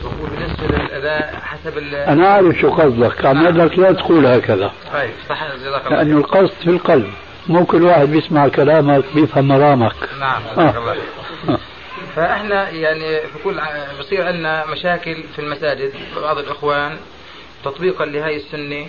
[0.04, 4.72] وهو بالنسبة للأذان حسب ال أنا أعرف شو قصدك عم لك لا تقول هكذا.
[4.92, 5.42] طيب صح
[5.90, 7.10] لأنه القصد في القلب.
[7.48, 9.92] مو كل واحد بيسمع كلامك بيفهم مرامك.
[10.20, 10.96] نعم جزاك الله
[12.16, 15.92] فإحنا يعني في كل ع- بصير عندنا مشاكل في المساجد.
[16.22, 16.96] بعض الإخوان
[17.64, 18.86] تطبيقا لهاي السنة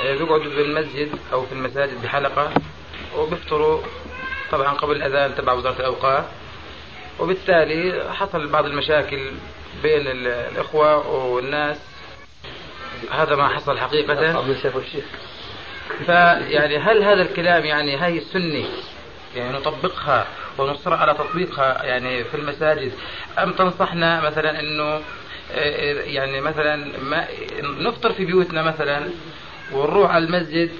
[0.00, 2.50] آه، بيقعدوا بالمسجد أو في المساجد بحلقة
[3.18, 3.82] وبيفطروا
[4.52, 6.24] طبعا قبل الأذان تبع وزارة الأوقاف.
[7.18, 9.30] وبالتالي حصل بعض المشاكل
[9.82, 11.76] بين ال- الإخوة والناس.
[13.10, 14.14] هذا ما حصل حقيقة.
[16.06, 18.64] فيعني هل هذا الكلام يعني هاي السنة؟
[19.36, 20.26] يعني نطبقها
[20.58, 22.92] ونصر على تطبيقها يعني في المساجد؟
[23.38, 25.00] أم تنصحنا مثلا أنه
[25.52, 27.26] آه، يعني مثلا ما
[27.62, 29.10] نفطر في بيوتنا مثلا
[29.72, 30.70] ونروح على المسجد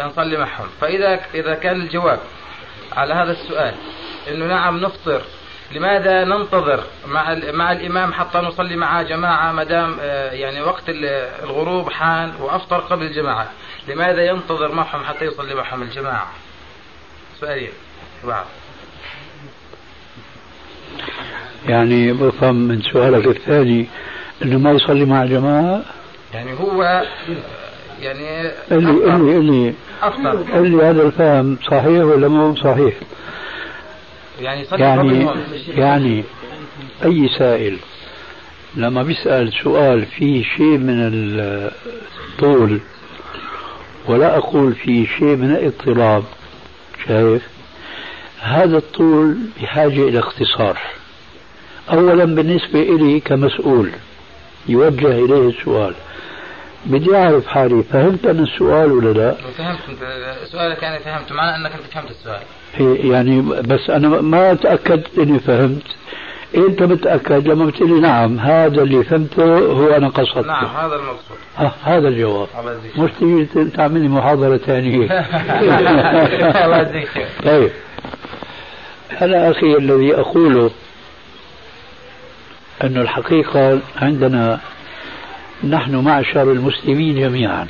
[0.00, 0.66] نصلي معهم.
[0.80, 2.18] فإذا إذا كان الجواب
[2.92, 3.74] على هذا السؤال
[4.28, 5.22] أنه نعم نفطر
[5.72, 11.04] لماذا ننتظر مع مع الإمام حتى نصلي معه جماعة ما دام آه، يعني وقت ال-
[11.44, 13.50] الغروب حان وأفطر قبل الجماعة؟
[13.88, 16.26] لماذا ينتظر معهم حتى يصلي معهم الجماعة؟
[17.40, 17.70] سؤالين
[18.24, 18.46] بعض.
[21.68, 23.86] يعني بفهم من سؤالك الثاني
[24.42, 25.82] إنه ما يصلي مع جماعة؟
[26.34, 27.06] يعني هو آه،
[28.02, 29.74] يعني قل لي قل لي قل لي.
[30.02, 32.94] افطر قل لي هذا الفهم صحيح ولا مو صحيح؟
[34.40, 35.26] يعني يعني
[35.68, 36.24] يعني
[37.04, 37.78] أي سائل
[38.74, 41.10] لما بيسأل سؤال فيه شيء من
[42.28, 42.80] الطول
[44.06, 46.24] ولا أقول فيه شيء من الاضطراب
[47.08, 47.42] شايف؟
[48.40, 50.78] هذا الطول بحاجة إلى اختصار.
[51.90, 53.90] أولا بالنسبة إلي كمسؤول
[54.68, 55.94] يوجه إليه السؤال.
[56.86, 59.98] بدي أعرف حالي فهمت أنا السؤال ولا لا؟ فهمت أنت
[60.52, 62.40] سؤالك يعني فهمت معنى أنك أنت فهمت السؤال.
[62.80, 65.82] إيه يعني بس أنا ما تأكدت إني فهمت.
[66.56, 70.40] أنت متأكد؟ لما بتقول لي نعم هذا اللي فهمته هو أنا قصدته.
[70.46, 71.36] نعم هذا المقصود.
[71.58, 72.48] آه هذا الجواب.
[72.60, 75.06] الله يجزيك مش تيجي تعملي محاضرة ثانية.
[76.64, 77.26] الله يجزيك.
[77.44, 77.70] طيب.
[79.22, 80.70] أنا أخي الذي أقوله
[82.84, 84.60] أن الحقيقة عندنا
[85.64, 87.66] نحن معشر المسلمين جميعا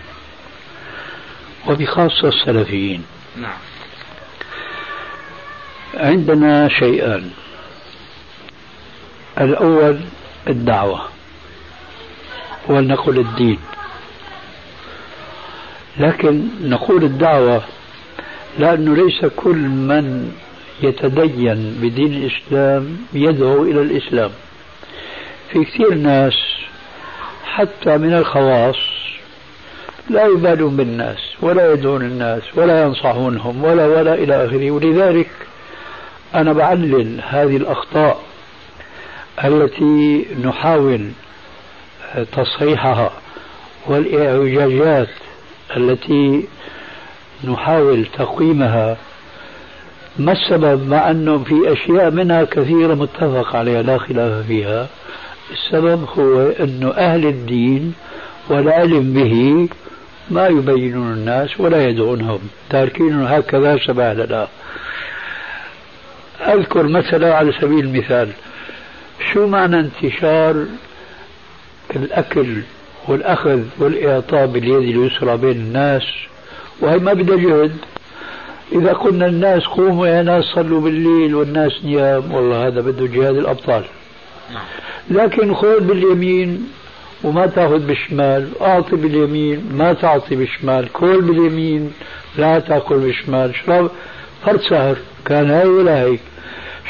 [1.68, 3.04] وبخاصة السلفيين.
[3.36, 3.58] نعم.
[5.94, 7.30] عندنا شيئان
[9.40, 10.00] الأول
[10.48, 11.08] الدعوة
[12.68, 13.58] ولنقل الدين.
[15.98, 17.62] لكن نقول الدعوة
[18.58, 20.32] لأنه ليس كل من
[20.82, 24.30] يتدين بدين الإسلام يدعو إلى الإسلام.
[25.52, 26.51] في كثير ناس
[27.52, 28.76] حتى من الخواص
[30.10, 34.70] لا يبالون بالناس ولا يدعون الناس ولا ينصحونهم ولا ولا إلى آخره.
[34.70, 35.30] ولذلك
[36.34, 38.22] أنا بعلل هذه الأخطاء
[39.44, 41.10] التي نحاول
[42.32, 43.10] تصحيحها
[43.86, 45.08] والإعوجاجات
[45.76, 46.46] التي
[47.44, 48.96] نحاول تقويمها.
[50.18, 54.88] ما السبب؟ مع أنه في أشياء منها كثيرة متفق عليها لا خلاف فيها.
[55.52, 57.94] السبب هو أنه أهل الدين
[58.48, 59.68] والعلم به
[60.30, 62.40] ما يبينون الناس ولا يدعونهم.
[62.70, 64.48] تاركين هكذا شبه لنا
[66.40, 68.28] أذكر مثلا على سبيل المثال
[69.32, 70.66] شو معنى انتشار
[71.96, 72.62] الأكل
[73.08, 76.02] والأخذ والإعطاء باليد اليسرى بين الناس؟
[76.80, 77.76] وهي ما بدها جهد.
[78.72, 83.84] إذا قلنا الناس قوموا يا ناس صلوا بالليل والناس نيام والله هذا بده جهاد الأبطال.
[84.52, 84.62] نعم.
[85.10, 86.68] لكن خذ باليمين
[87.24, 91.92] وما تاخذ بالشمال أعطي باليمين ما تعطي بالشمال كل باليمين
[92.38, 93.50] لا تأكل بالشمال.
[93.50, 93.90] اشرب
[94.46, 96.20] فرد سهر كان هاي ولا هيك؟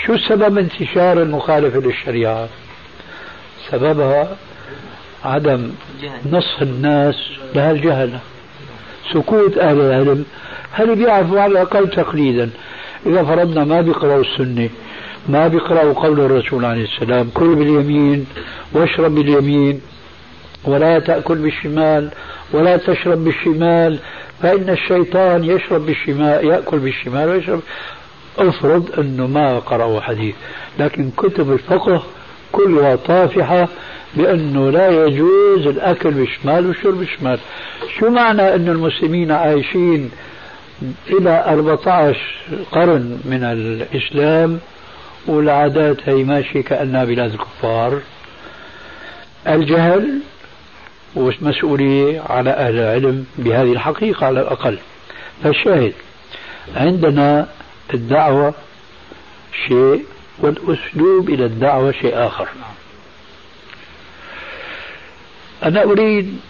[0.06, 2.48] شو سبب انتشار المخالفة للشريعة؟
[3.70, 4.36] سببها
[5.24, 5.70] عدم
[6.32, 7.14] نصح الناس
[7.54, 8.18] لها الجهل
[9.12, 10.24] سكوت أهل العلم.
[10.72, 12.50] هل بيعرفوا على الأقل تقليدا؟
[13.06, 14.68] إذا فرضنا ما بيقرأوا السنة
[15.28, 18.26] ما بيقرأوا قول الرسول عليه السلام كل باليمين
[18.72, 19.80] واشرب باليمين
[20.64, 22.10] ولا تأكل بالشمال
[22.52, 23.98] ولا تشرب بالشمال
[24.42, 27.60] فإن الشيطان يشرب بالشمال يأكل بالشمال ويشرب.
[28.38, 30.34] افرض أنه ما قرأوا حديث
[30.78, 32.02] لكن كتب الفقه
[32.52, 33.68] كلها طافحة
[34.14, 37.38] بأنه لا يجوز الأكل بالشمال والشرب بالشمال.
[37.98, 40.10] شو معنى أن المسلمين عايشين
[41.10, 42.16] إلى 14
[42.72, 44.58] قرن من الإسلام؟
[45.26, 48.00] والعادات هي ماشية كأنها بلاد الكفار.
[49.48, 50.20] الجهل
[51.16, 54.78] ومسؤولية على أهل العلم بهذه الحقيقة على الأقل.
[55.44, 55.92] فالشاهد
[56.76, 57.48] عندنا
[57.94, 58.54] الدعوة
[59.68, 60.04] شيء
[60.38, 62.48] والأسلوب إلى الدعوة شيء آخر.
[65.64, 66.40] أنا أريد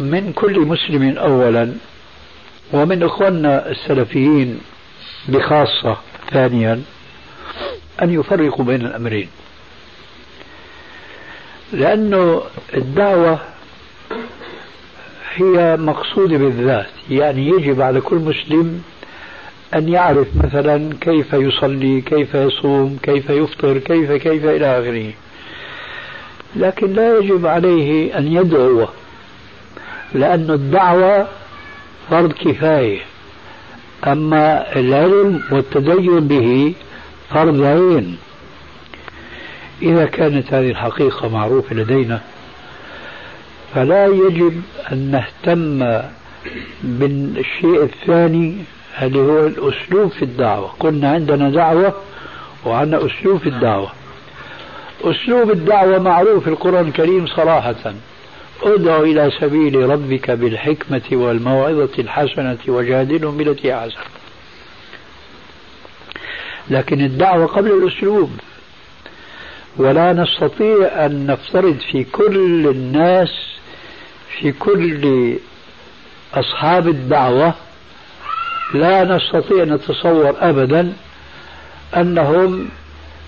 [0.00, 1.72] من كل مسلم أولا
[2.72, 4.60] ومن إخواننا السلفيين
[5.28, 5.96] بخاصة
[6.30, 6.82] ثانيا
[8.02, 9.28] أن يفرقوا بين الأمرين.
[11.72, 12.42] لأنه
[12.74, 13.38] الدعوة
[15.34, 18.82] هي مقصودة بالذات يعني يجب على كل مسلم
[19.74, 25.12] أن يعرف مثلا كيف يصلي كيف يصوم كيف يفطر كيف كيف إلى آخره.
[26.56, 28.88] لكن لا يجب عليه أن يدعو
[30.14, 31.28] لأن الدعوة
[32.10, 33.00] فرض كفاية.
[34.06, 36.74] أما العلم والتدين به
[37.30, 38.18] فرض عين
[39.82, 42.20] إذا كانت هذه الحقيقة معروفة لدينا
[43.74, 44.62] فلا يجب
[44.92, 46.02] أن نهتم
[46.82, 48.56] بالشيء الثاني
[49.02, 50.68] اللي هو الأسلوب في الدعوة.
[50.80, 51.94] قلنا عندنا دعوة
[52.64, 53.92] وعندنا أسلوب في الدعوة.
[55.04, 57.94] أسلوب الدعوة معروف في القرآن الكريم صراحة.
[58.62, 63.96] ادع إلى سبيل ربك بالحكمة والموعظة الحسنة وجادلهم بالتي أحسن
[66.70, 68.30] لكن الدعوة قبل الأسلوب.
[69.76, 73.28] ولا نستطيع أن نفترض في كل الناس
[74.38, 75.34] في كل
[76.34, 77.54] أصحاب الدعوة
[78.74, 80.92] لا نستطيع أن نتصور أبدا
[81.96, 82.68] أنهم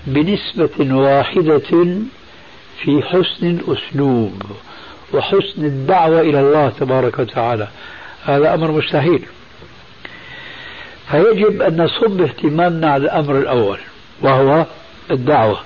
[0.07, 1.87] بنسبة واحدة
[2.83, 4.43] في حسن الأسلوب
[5.13, 7.67] وحسن الدعوة إلى الله تبارك وتعالى.
[8.23, 9.25] هذا أمر مستحيل.
[11.11, 13.79] فيجب أن نصب اهتمامنا على الأمر الأول
[14.21, 14.65] وهو
[15.11, 15.59] الدعوة.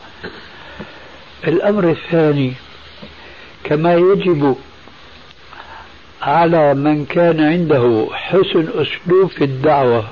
[1.47, 2.53] الأمر الثاني
[3.63, 4.55] كما يجب
[6.21, 10.05] على من كان عنده حسن أسلوب في الدعوة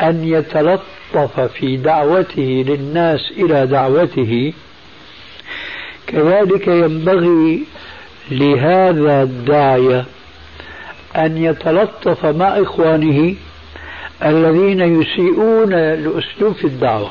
[0.00, 4.52] أن يتلطف في دعوته للناس إلى دعوته
[6.06, 7.64] كذلك ينبغي
[8.30, 10.04] لهذا الداعية
[11.16, 13.34] أن يتلطف مع إخوانه
[14.24, 17.10] الذين يسيئون الأسلوب في الدعوة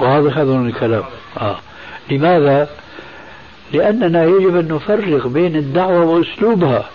[0.00, 1.04] وهذا هذا الكلام
[1.40, 1.58] آه.
[2.10, 2.68] لماذا؟
[3.72, 6.90] لأننا يجب أن نفرق بين الدعوة وأسلوبها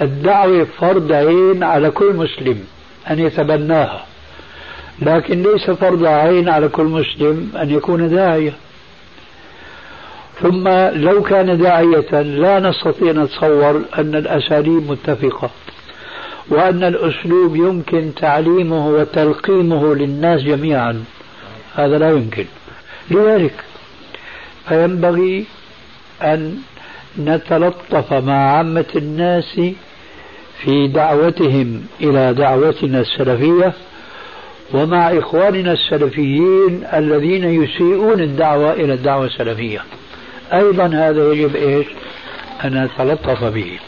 [0.00, 2.64] الدعوة فرض عين على كل مسلم
[3.10, 4.04] أن يتبناها
[5.02, 8.52] لكن ليس فرض عين على كل مسلم أن يكون داعية
[10.42, 15.50] ثم لو كان داعية لا نستطيع نتصور أن الأساليب متفقة
[16.48, 21.04] وأن الأسلوب يمكن تعليمه وتلقيمه للناس جميعا.
[21.74, 22.44] هذا لا يمكن.
[23.10, 23.54] لذلك
[24.68, 25.44] فينبغي
[26.22, 26.58] أن
[27.18, 29.60] نتلطف مع عامة الناس
[30.62, 33.72] في دعوتهم إلى دعوتنا السلفية
[34.74, 39.80] ومع إخواننا السلفيين الذين يسيئون الدعوة إلى الدعوة السلفية.
[40.52, 41.86] أيضا هذا يجب إيش؟
[42.64, 43.78] أن نتلطف به.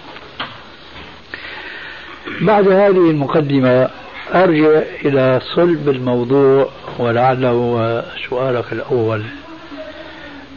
[2.41, 3.91] بعد هذه المقدمة
[4.35, 9.23] أرجع إلى صلب الموضوع ولعله سؤالك الأول.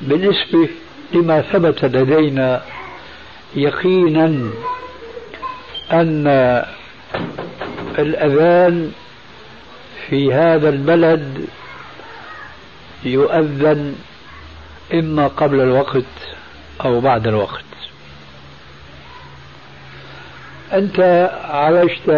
[0.02, 0.70] بالنسبة
[1.14, 2.62] لما ثبت لدينا
[3.56, 4.50] يقينا
[5.92, 6.28] أن
[8.00, 8.92] الأذان
[10.10, 11.46] في هذا البلد
[13.06, 13.96] يؤذن
[14.94, 16.04] إما قبل الوقت
[16.86, 17.64] أو بعد الوقت.
[20.74, 22.10] أنت عالجت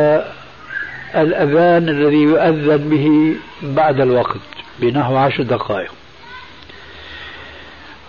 [1.15, 4.39] الأذان الذي يؤذن به بعد الوقت
[4.79, 5.91] بنحو عشر دقائق.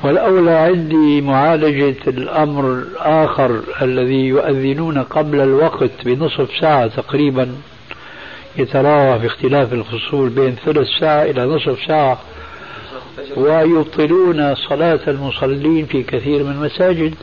[0.02, 7.56] والأولى عندي معالجة الأمر الآخر الذي يؤذنون قبل الوقت بنصف ساعة تقريبا
[8.56, 12.18] يتراوح في اختلاف الفصول بين ثلث ساعة إلى نصف ساعة.
[13.36, 17.14] ويبطلون صلاة المصلين في كثير من المساجد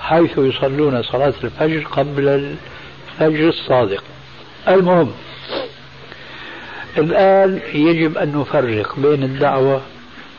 [0.00, 2.28] حيث يصلون صلاة الفجر قبل
[3.20, 4.04] الفجر الصادق.
[4.68, 5.12] المهم
[6.98, 9.80] الآن يجب أن نفرق بين الدعوة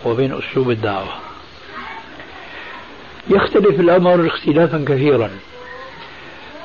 [0.06, 1.14] وبين أسلوب الدعوة.
[3.30, 5.30] يختلف الأمر اختلافا كثيرا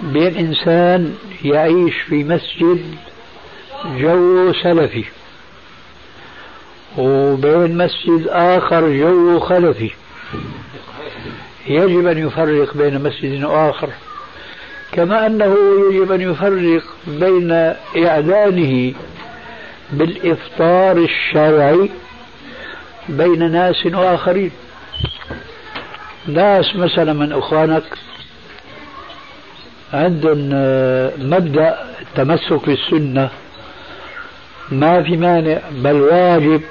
[0.01, 1.15] بين إنسان
[1.45, 2.95] يعيش في مسجد
[3.85, 5.05] جو سلفي.
[6.99, 9.91] وبين مسجد آخر جو خلفي.
[11.67, 13.89] يجب أن يفرق بين مسجد وآخر
[14.93, 15.57] كما أنه
[15.93, 17.53] يجب أن يفرق بين
[18.07, 18.95] إعلانه
[19.93, 21.91] بالإفطار الشرعي
[23.09, 24.51] بين ناس وآخرين
[26.27, 27.83] ناس مثلا من إخوانك
[29.93, 30.39] عندهم
[31.31, 33.31] مبدأ التمسك بالسنة.
[34.71, 36.63] ما في مانع بل واجب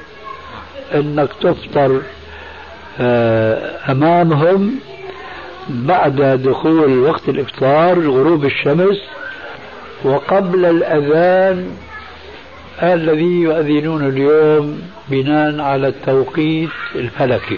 [0.96, 2.02] إنك تفطر
[3.00, 4.76] آه، أمامهم
[5.70, 9.02] بعد دخول وقت الإفطار غروب الشمس
[10.04, 11.78] وقبل الأذان
[12.84, 17.58] الذي يؤذنون اليوم بناء على التوقيت الفلكي.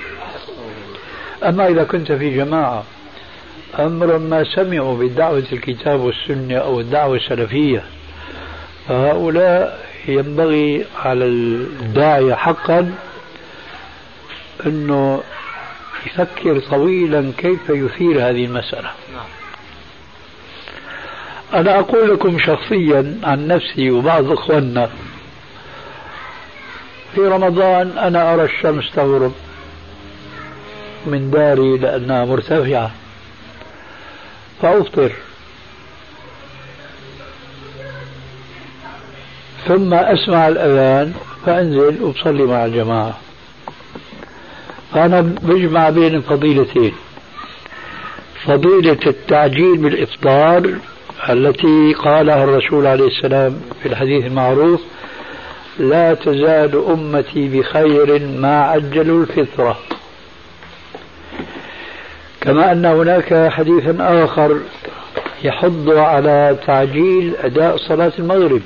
[1.45, 2.83] أما إذا كنت في جماعة
[3.79, 7.83] أمر ما سمعوا بدعوة الكتاب والسنة أو الدعوة السلفية
[8.87, 12.91] فهؤلاء ينبغي على الداعية حقا
[14.65, 15.23] أنه
[16.05, 18.91] يفكر طويلا كيف يثير هذه المسألة.
[19.13, 19.25] نعم.
[21.53, 24.89] أنا أقول لكم شخصيا عن نفسي وبعض إخواننا.
[27.15, 29.33] في رمضان أنا أرى الشمس تغرب
[31.05, 32.91] من داري لأنها مرتفعة.
[34.61, 35.11] فأفطر.
[39.67, 41.13] ثم أسمع الأذان
[41.45, 43.17] فأنزل وبصلي مع الجماعة.
[44.93, 46.93] فأنا بجمع بين فضيلتين
[48.45, 50.73] فضيلة التعجيل بالإفطار
[51.29, 54.81] التي قالها الرسول عليه السلام في الحديث المعروف
[55.79, 59.79] لا تزال أمتي بخير ما عجلوا الفطرة.
[62.41, 64.57] كما أن هناك حديث آخر
[65.43, 68.61] يحض على تعجيل أداء صلاة المغرب.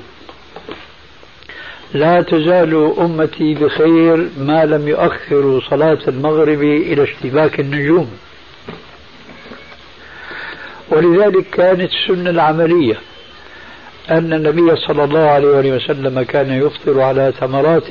[1.94, 8.10] لا تزال أمتي بخير ما لم يؤخروا صلاة المغرب إلى اشتباك النجوم.
[10.90, 12.96] ولذلك كانت السنة العملية
[14.10, 17.88] أن النبي صلى الله عليه وسلم كان يفطر على تمرات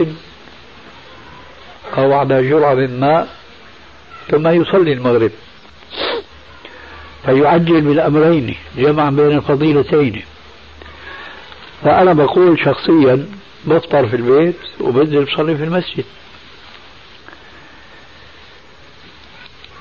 [1.98, 3.28] أو على جرعة من ماء
[4.32, 5.32] ثم يصلي المغرب.
[7.26, 10.24] فيعجل بالأمرين جمعا بين الفضيلتين.
[11.84, 13.26] فأنا بقول شخصيا
[13.68, 16.06] بفطر في البيت وبنزل بصلي في المسجد.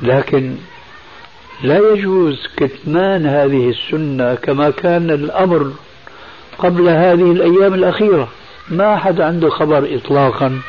[0.02, 0.56] لكن
[1.62, 5.72] لا يجوز كتمان هذه السنة كما كان الأمر
[6.58, 8.28] قبل هذه الأيام الأخيرة.
[8.68, 10.60] ما أحد عنده خبر إطلاقا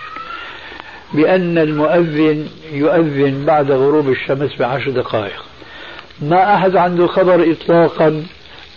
[1.13, 5.43] بأن المؤذن يؤذن بعد غروب الشمس بعشر دقائق.
[6.21, 8.25] ما أحد عنده خبر إطلاقا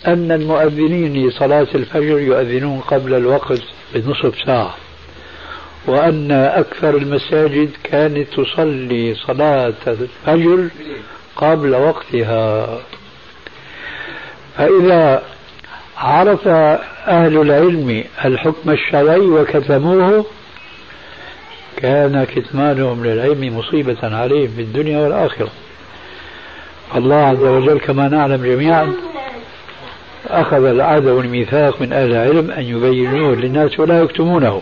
[0.07, 3.61] أن المؤذنين لصلاة الفجر يؤذنون قبل الوقت
[3.95, 4.75] بنصف ساعة.
[5.87, 10.67] وأن أكثر المساجد كانت تصلي صلاة الفجر
[11.35, 12.79] قبل وقتها.
[14.57, 15.23] فإذا
[15.97, 16.47] عرف
[17.07, 20.25] أهل العلم الحكم الشرعي وكتموه
[21.77, 25.49] كان كتمانهم للعلم مصيبة عليهم في الدنيا والآخرة.
[26.95, 28.93] الله عز وجل كما نعلم جميعا
[30.31, 34.61] أخذ العهد والميثاق من أهل العلم أن يبينوه للناس ولا يكتمونه.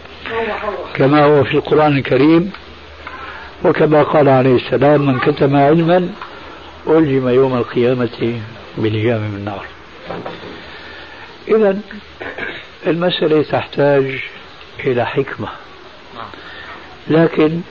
[0.94, 2.52] كما هو في القرآن الكريم
[3.66, 6.10] وكما قال عليه السلام من كتم علما
[6.88, 8.40] ألجم يوم القيامة
[8.78, 9.66] بلجام من نار
[11.48, 11.80] إذا
[12.88, 14.20] المسألة تحتاج
[14.86, 15.48] إلى حكمة.
[17.08, 17.62] لكن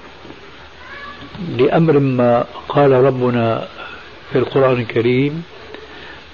[1.58, 3.68] لأمر ما قال ربنا
[4.32, 5.44] في القرآن الكريم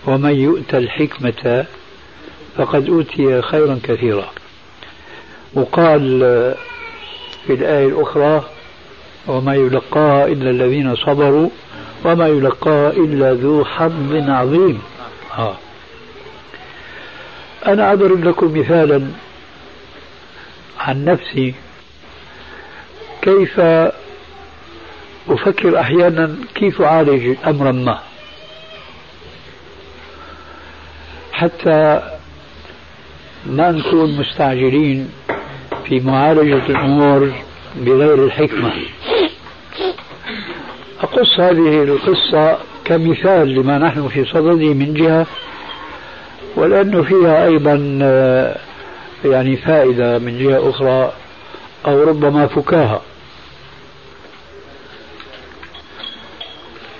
[0.07, 1.66] ومن يؤت الحكمة
[2.57, 4.28] فقد أوتي خيرا كثيرا.
[5.55, 6.20] وقال
[7.46, 8.44] في الآية الأخرى
[9.26, 11.50] وما يلقاها إلا الذين صبروا
[12.05, 14.82] وما يلقاها إلا ذو حظ عظيم.
[15.38, 15.57] آه.
[17.66, 19.07] أنا أضرب لكم مثالا
[20.78, 21.55] عن نفسي.
[23.22, 23.61] كيف
[25.28, 27.98] أفكر أحيانا؟ كيف أعالج أمرا ما؟
[31.35, 32.01] حتى
[33.47, 35.11] ما نكون مستعجلين
[35.89, 37.32] في معالجة الأمور
[37.76, 38.72] بغير الحكمة.
[41.01, 45.26] أقص هذه القصة كمثال لما نحن في صدده من جهة
[46.57, 48.57] ولأنه فيها أيضا آه،
[49.24, 51.12] يعني فائدة من جهة أخرى
[51.87, 53.03] أو ربما فكاهة.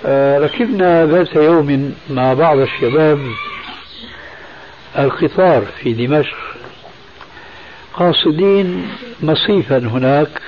[0.05, 3.19] آه، ركبنا ذات يوم مع بعض الشباب
[4.97, 6.37] القطار في دمشق.
[7.93, 8.87] قاصدين
[9.21, 10.41] مصيفا هناك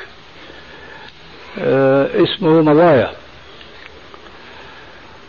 [1.59, 3.11] آه، اسمه مضايا.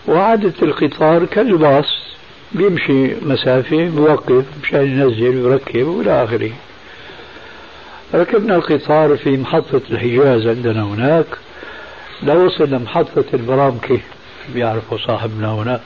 [0.08, 1.98] وعادة القطار كالباص
[2.52, 6.50] بيمشي مسافة بوقف مشان ينزل ويركب وإلى آخره.
[8.14, 11.26] ركبنا القطار في محطة الحجاز عندنا هناك.
[12.22, 14.00] لوصل لمحطة البرامكة
[14.54, 15.80] بيعرفوا صاحبنا هنا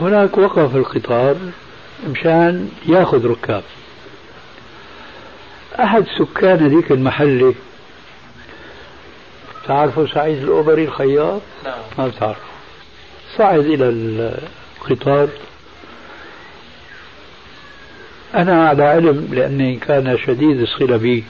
[0.00, 1.36] هناك وقف القطار
[2.10, 3.62] مشان ياخذ ركاب.
[5.80, 7.54] أحد سكان ذيك المحلة
[9.66, 11.74] تعرفوا سعيد الأوبري الخياط؟ نعم.
[11.98, 12.44] ما بتعرفوا
[13.36, 15.28] صعد إلى القطار.
[18.34, 21.24] أنا على علم لأني كان شديد الصلة بي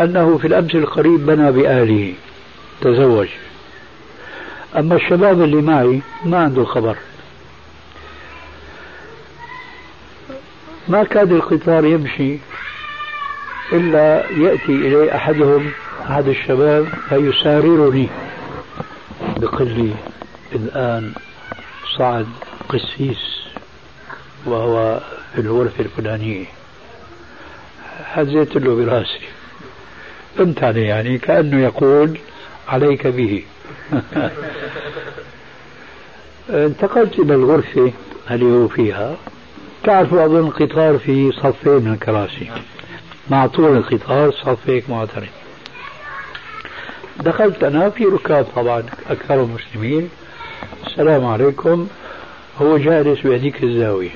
[0.00, 2.14] أنه في الأمس القريب بنى بأهله
[2.80, 3.28] تزوج.
[4.76, 6.96] أما الشباب اللي معي ما عنده خبر.
[10.88, 12.38] ما كاد القطار يمشي
[13.72, 15.70] إلا يأتي إلي أحدهم
[16.10, 18.08] أحد الشباب فيساررني
[19.36, 19.94] بقل لي
[20.54, 21.12] الآن
[21.98, 22.26] صعد
[22.68, 23.40] قسيس
[24.46, 25.00] وهو
[25.34, 26.44] في الغرفة الفلانية.
[28.04, 29.20] هزيت له براسي.
[30.38, 32.18] قمت عليه يعني؟ كأنه يقول
[32.68, 33.44] عليك به.
[36.50, 37.92] انتقلت إلى الغرفة
[38.30, 39.16] اللي هو فيها.
[39.84, 42.50] تعرفوا أظن القطار في صفين من الكراسي.
[43.30, 45.26] مع طول القطار صفيك معترض.
[47.20, 50.08] دخلت أنا في ركاب طبعا أكثر مسلمين
[50.86, 51.88] السلام عليكم.
[52.62, 54.10] هو جالس بهذيك الزاوية.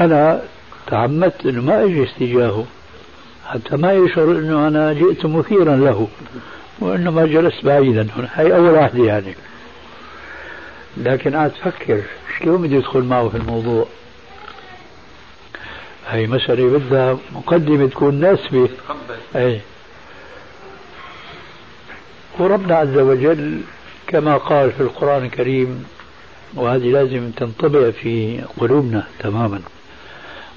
[0.00, 0.42] أنا
[0.86, 2.66] تعمدت أنه ما أجلس تجاهه
[3.46, 6.08] حتى ما يشعر أنه أنا جئت مثيرا له
[6.80, 8.28] وإنما جلست بعيدا هنا.
[8.34, 9.34] هي أول واحدة يعني.
[10.98, 12.02] لكن قعدت أفكر
[12.38, 13.86] شلون بدي أدخل معه في الموضوع؟
[16.08, 18.68] هي مسألة بدها مقدمة تكون ناسبة.
[19.36, 19.60] أي.
[22.38, 23.60] وربنا عز وجل
[24.06, 25.84] كما قال في القرآن الكريم
[26.54, 29.60] وهذه لازم تنطبع في قلوبنا تماما.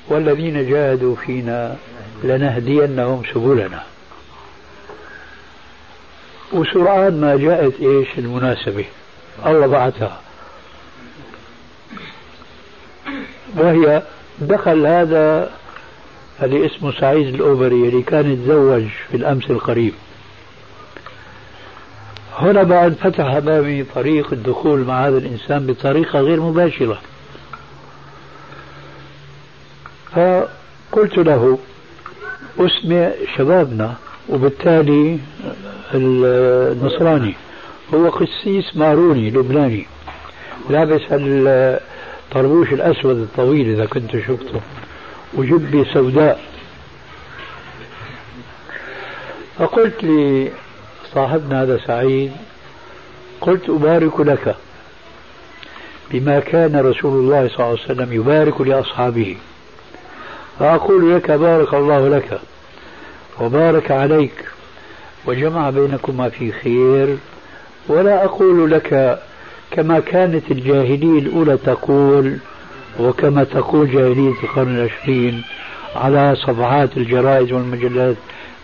[0.07, 1.77] والذين جاهدوا فينا
[2.23, 3.83] لنهدينهم سبلنا.
[6.53, 8.85] وسرعان ما جاءت إيش المناسبة؟
[9.45, 10.21] الله بعثها.
[13.57, 14.01] وهي
[14.39, 15.49] دخل هذا
[16.43, 19.93] اللي اسمه سعيد الأوبري اللي كان يتزوج في الأمس القريب.
[22.37, 27.01] هنا بعد فتح أمامي طريق الدخول مع هذا الإنسان بطريقة غير مباشرة.
[30.11, 31.57] فقلت له
[32.59, 33.95] أسمع شبابنا.
[34.29, 35.19] وبالتالي
[35.93, 37.33] النصراني
[37.93, 39.87] هو قسيس ماروني لبناني.
[40.69, 41.01] لابس
[42.31, 44.61] طربوش الأسود الطويل إذا كنت شفته.
[45.33, 46.41] وجبة سوداء.
[49.59, 52.31] فقلت لصاحبنا هذا سعيد
[53.41, 54.55] قلت أبارك لك
[56.11, 59.37] بما كان رسول الله صلى الله عليه وسلم يبارك لأصحابه.
[60.59, 62.39] فأقول لك بارك الله لك
[63.39, 64.45] وبارك عليك
[65.25, 67.17] وجمع بينكما في خير
[67.87, 69.21] ولا أقول لك
[69.71, 72.37] كما كانت الجاهلية الأولى تقول
[72.99, 75.43] وكما تقول جاهلية القرن العشرين
[75.95, 78.15] على صفحات الجرائد والمجلات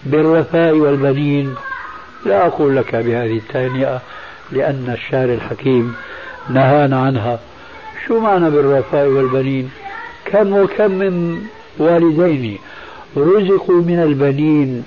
[0.05, 1.55] بالرفاء والبنين.
[2.25, 4.01] لا أقول لك بهذه التهنئة
[4.51, 5.95] لأن الشارع الحكيم
[6.49, 7.39] نهانا عنها.
[8.07, 9.69] شو معنى بالرفاء والبنين؟
[10.25, 11.41] كم وكم من
[11.77, 12.57] والدين
[13.17, 14.83] رزقوا من البنين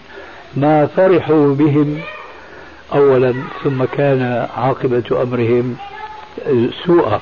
[0.57, 1.99] ما فرحوا بهم
[2.95, 5.77] أولا ثم كان عاقبة أمرهم.
[6.86, 7.20] سوءا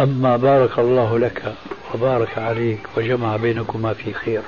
[0.00, 1.54] أما بارك الله لك
[1.94, 4.42] وبارك عليك وجمع بينكما في خير.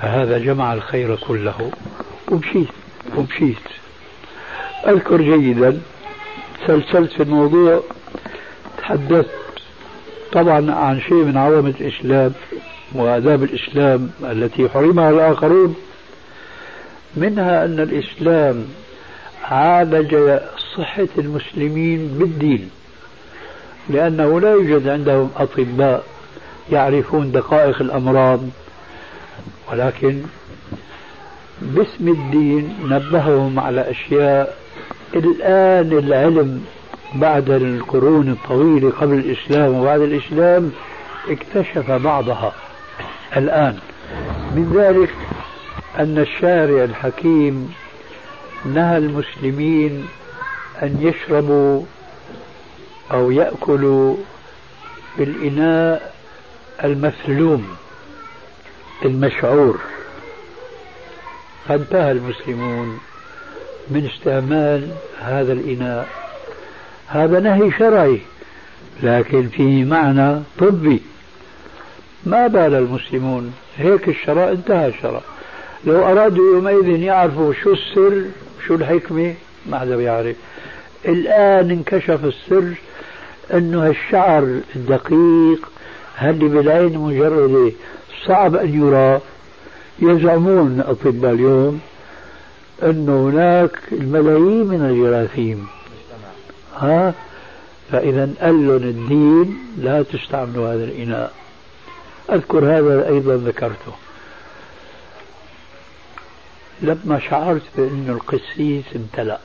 [0.00, 1.70] فهذا جمع الخير كله.
[2.28, 2.68] ومشيت
[3.16, 3.56] ومشيت
[4.86, 5.80] أذكر جيدا
[6.66, 7.82] سلسلت في الموضوع
[8.78, 9.30] تحدثت
[10.32, 12.32] طبعا عن شيء من عظمة الإسلام
[12.94, 15.74] وآداب الإسلام التي حرمها الآخرون
[17.16, 18.64] منها أن الإسلام
[19.44, 20.38] عالج
[20.76, 22.70] صحة المسلمين بالدين
[23.90, 26.04] لأنه لا يوجد عندهم أطباء
[26.72, 28.40] يعرفون دقائق الأمراض
[29.72, 30.22] ولكن
[31.62, 34.56] باسم الدين نبههم على أشياء
[35.14, 36.64] الآن العلم
[37.14, 40.72] بعد القرون الطويلة قبل الإسلام وبعد الإسلام
[41.28, 42.52] اكتشف بعضها
[43.36, 43.78] الآن.
[44.54, 45.14] من ذلك
[45.98, 47.74] أن الشارع الحكيم
[48.64, 50.06] نهى المسلمين
[50.82, 51.82] أن يشربوا
[53.12, 54.16] أو يأكلوا
[55.18, 56.14] بالإناء
[56.84, 57.76] المثلوم
[59.04, 59.78] المشعور.
[61.68, 63.00] فانتهى المسلمون
[63.90, 64.88] من استعمال
[65.20, 66.08] هذا الإناء.
[67.08, 68.20] هذا نهي شرعي
[69.02, 71.02] لكن فيه معنى طبي.
[72.26, 75.20] ما بال المسلمون؟ هيك الشرع انتهى الشرع.
[75.84, 78.22] لو أرادوا يومئذ يعرفوا شو السر
[78.66, 79.34] شو الحكمة
[79.66, 80.36] ما حدا بيعرف.
[81.04, 82.74] الآن انكشف السر
[83.54, 85.68] أنه الشعر الدقيق
[86.22, 87.72] اللي بالعين مجردة
[88.26, 89.20] صعب أن يرى؟
[89.98, 91.80] يزعمون أطباء اليوم
[92.82, 95.66] أن هناك الملايين من الجراثيم.
[96.76, 97.14] ها؟
[97.92, 101.32] فإذا قال لهم الدين لا تستعملوا هذا الإناء.
[102.32, 103.92] أذكر هذا أيضا ذكرته.
[106.82, 109.40] لما شعرت بأن القسيس امتلأ.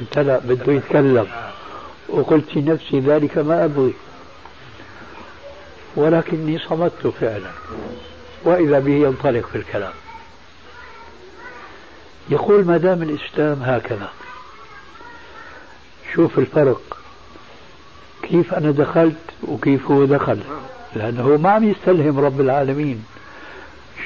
[0.00, 1.26] امتلأ بده يتكلم.
[2.08, 3.94] وقلت في نفسي ذلك ما أبغي.
[5.96, 7.50] ولكني صمت فعلا.
[8.44, 9.92] وإذا به ينطلق في الكلام.
[12.30, 14.08] يقول ما دام الإسلام هكذا.
[16.14, 16.98] شوف الفرق.
[18.22, 20.40] كيف أنا دخلت وكيف هو دخل.
[20.96, 23.04] لأنه ما عم يستلهم رب العالمين.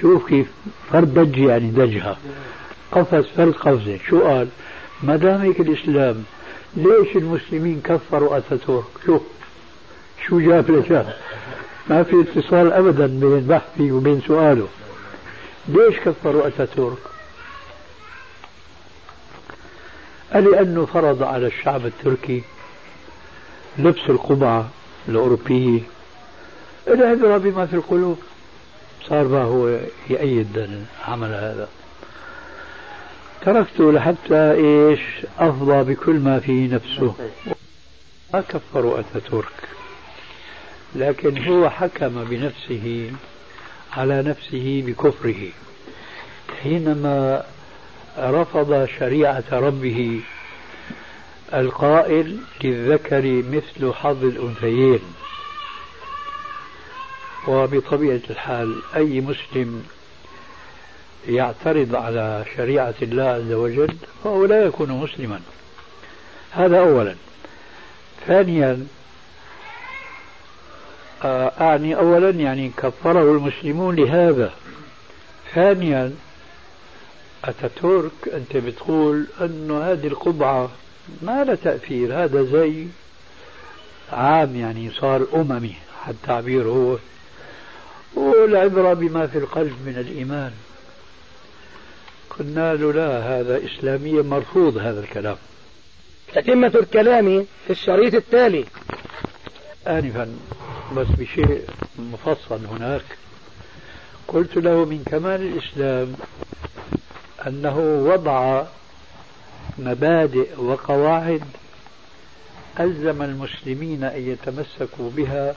[0.01, 0.47] شوف كيف
[0.93, 2.19] فرد دج يعني دجها.
[2.93, 4.49] قفز فرد قفزة شو قال؟
[5.03, 6.25] ما دام هيك الإسلام
[6.77, 9.23] ليش المسلمين كفروا أتاتورك؟ شوف
[10.27, 11.17] شو جاب لجاب
[11.91, 14.69] ما في اتصال أبدا بين بحثي وبين سؤاله.
[15.69, 16.99] ليش كفروا أتاتورك؟
[20.33, 22.43] قال لأنه فرض على الشعب التركي
[23.79, 24.69] لبس القبعة
[25.09, 25.81] الأوروبية.
[26.89, 28.19] العبرة بما في القلوب.
[29.09, 29.79] صار ما هو
[30.11, 31.69] يأيد عمل هذا.
[33.43, 35.01] تركته لحتى إيش؟
[35.39, 37.15] أفضى بكل ما في نفسه.
[38.35, 39.69] ما كفروا أتاتورك.
[40.95, 43.11] لكن هو حكم بنفسه
[43.93, 45.49] على نفسه بكفره.
[46.63, 47.45] حينما
[48.19, 50.21] رفض شريعة ربه
[51.55, 55.01] القائل للذكر مثل حظ الأنثيين.
[57.49, 59.85] وبطبيعة الحال أي مسلم
[61.29, 65.41] يعترض على شريعة الله عز وجل فهو لا يكون مسلما.
[66.51, 67.15] هذا أولا.
[68.27, 68.87] ثانيا
[71.25, 74.53] آه، أعني أولا يعني كفره المسلمون لهذا.
[75.55, 76.15] ثانيا
[77.45, 80.71] أتاتورك أنت بتقول أنه هذه القبعة
[81.23, 82.87] ما لها تأثير هذا زي
[84.13, 85.75] عام يعني صار أممي
[86.05, 86.97] حتى التعبير هو.
[88.15, 90.53] والعبرة بما في القلب من الإيمان.
[92.39, 95.37] قلنا له لا هذا إسلاميا مرفوض هذا الكلام.
[96.35, 98.65] تتمة الكلام في الشريط التالي.
[99.87, 100.37] آنفا
[100.97, 101.63] بس بشيء
[101.99, 103.05] مفصل هناك.
[104.29, 106.15] قلت له من كمال الإسلام
[107.47, 108.65] أنه وضع
[109.79, 111.43] مبادئ وقواعد
[112.81, 115.55] ألزم المسلمين أن يتمسكوا بها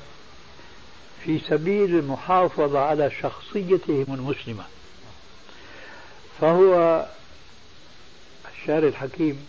[1.23, 4.63] في سبيل المحافظة على شخصيتهم المسلمة.
[6.41, 7.05] فهو
[8.53, 9.47] الشارع الحكيم.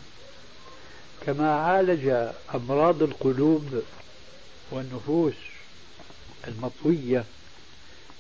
[1.27, 3.83] كما عالج أمراض القلوب
[4.71, 5.35] والنفوس
[6.49, 7.25] المطوية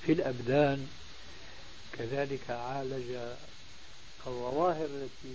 [0.07, 0.87] في الأبدان
[1.99, 3.17] كذلك عالج
[4.27, 5.35] الظواهر التي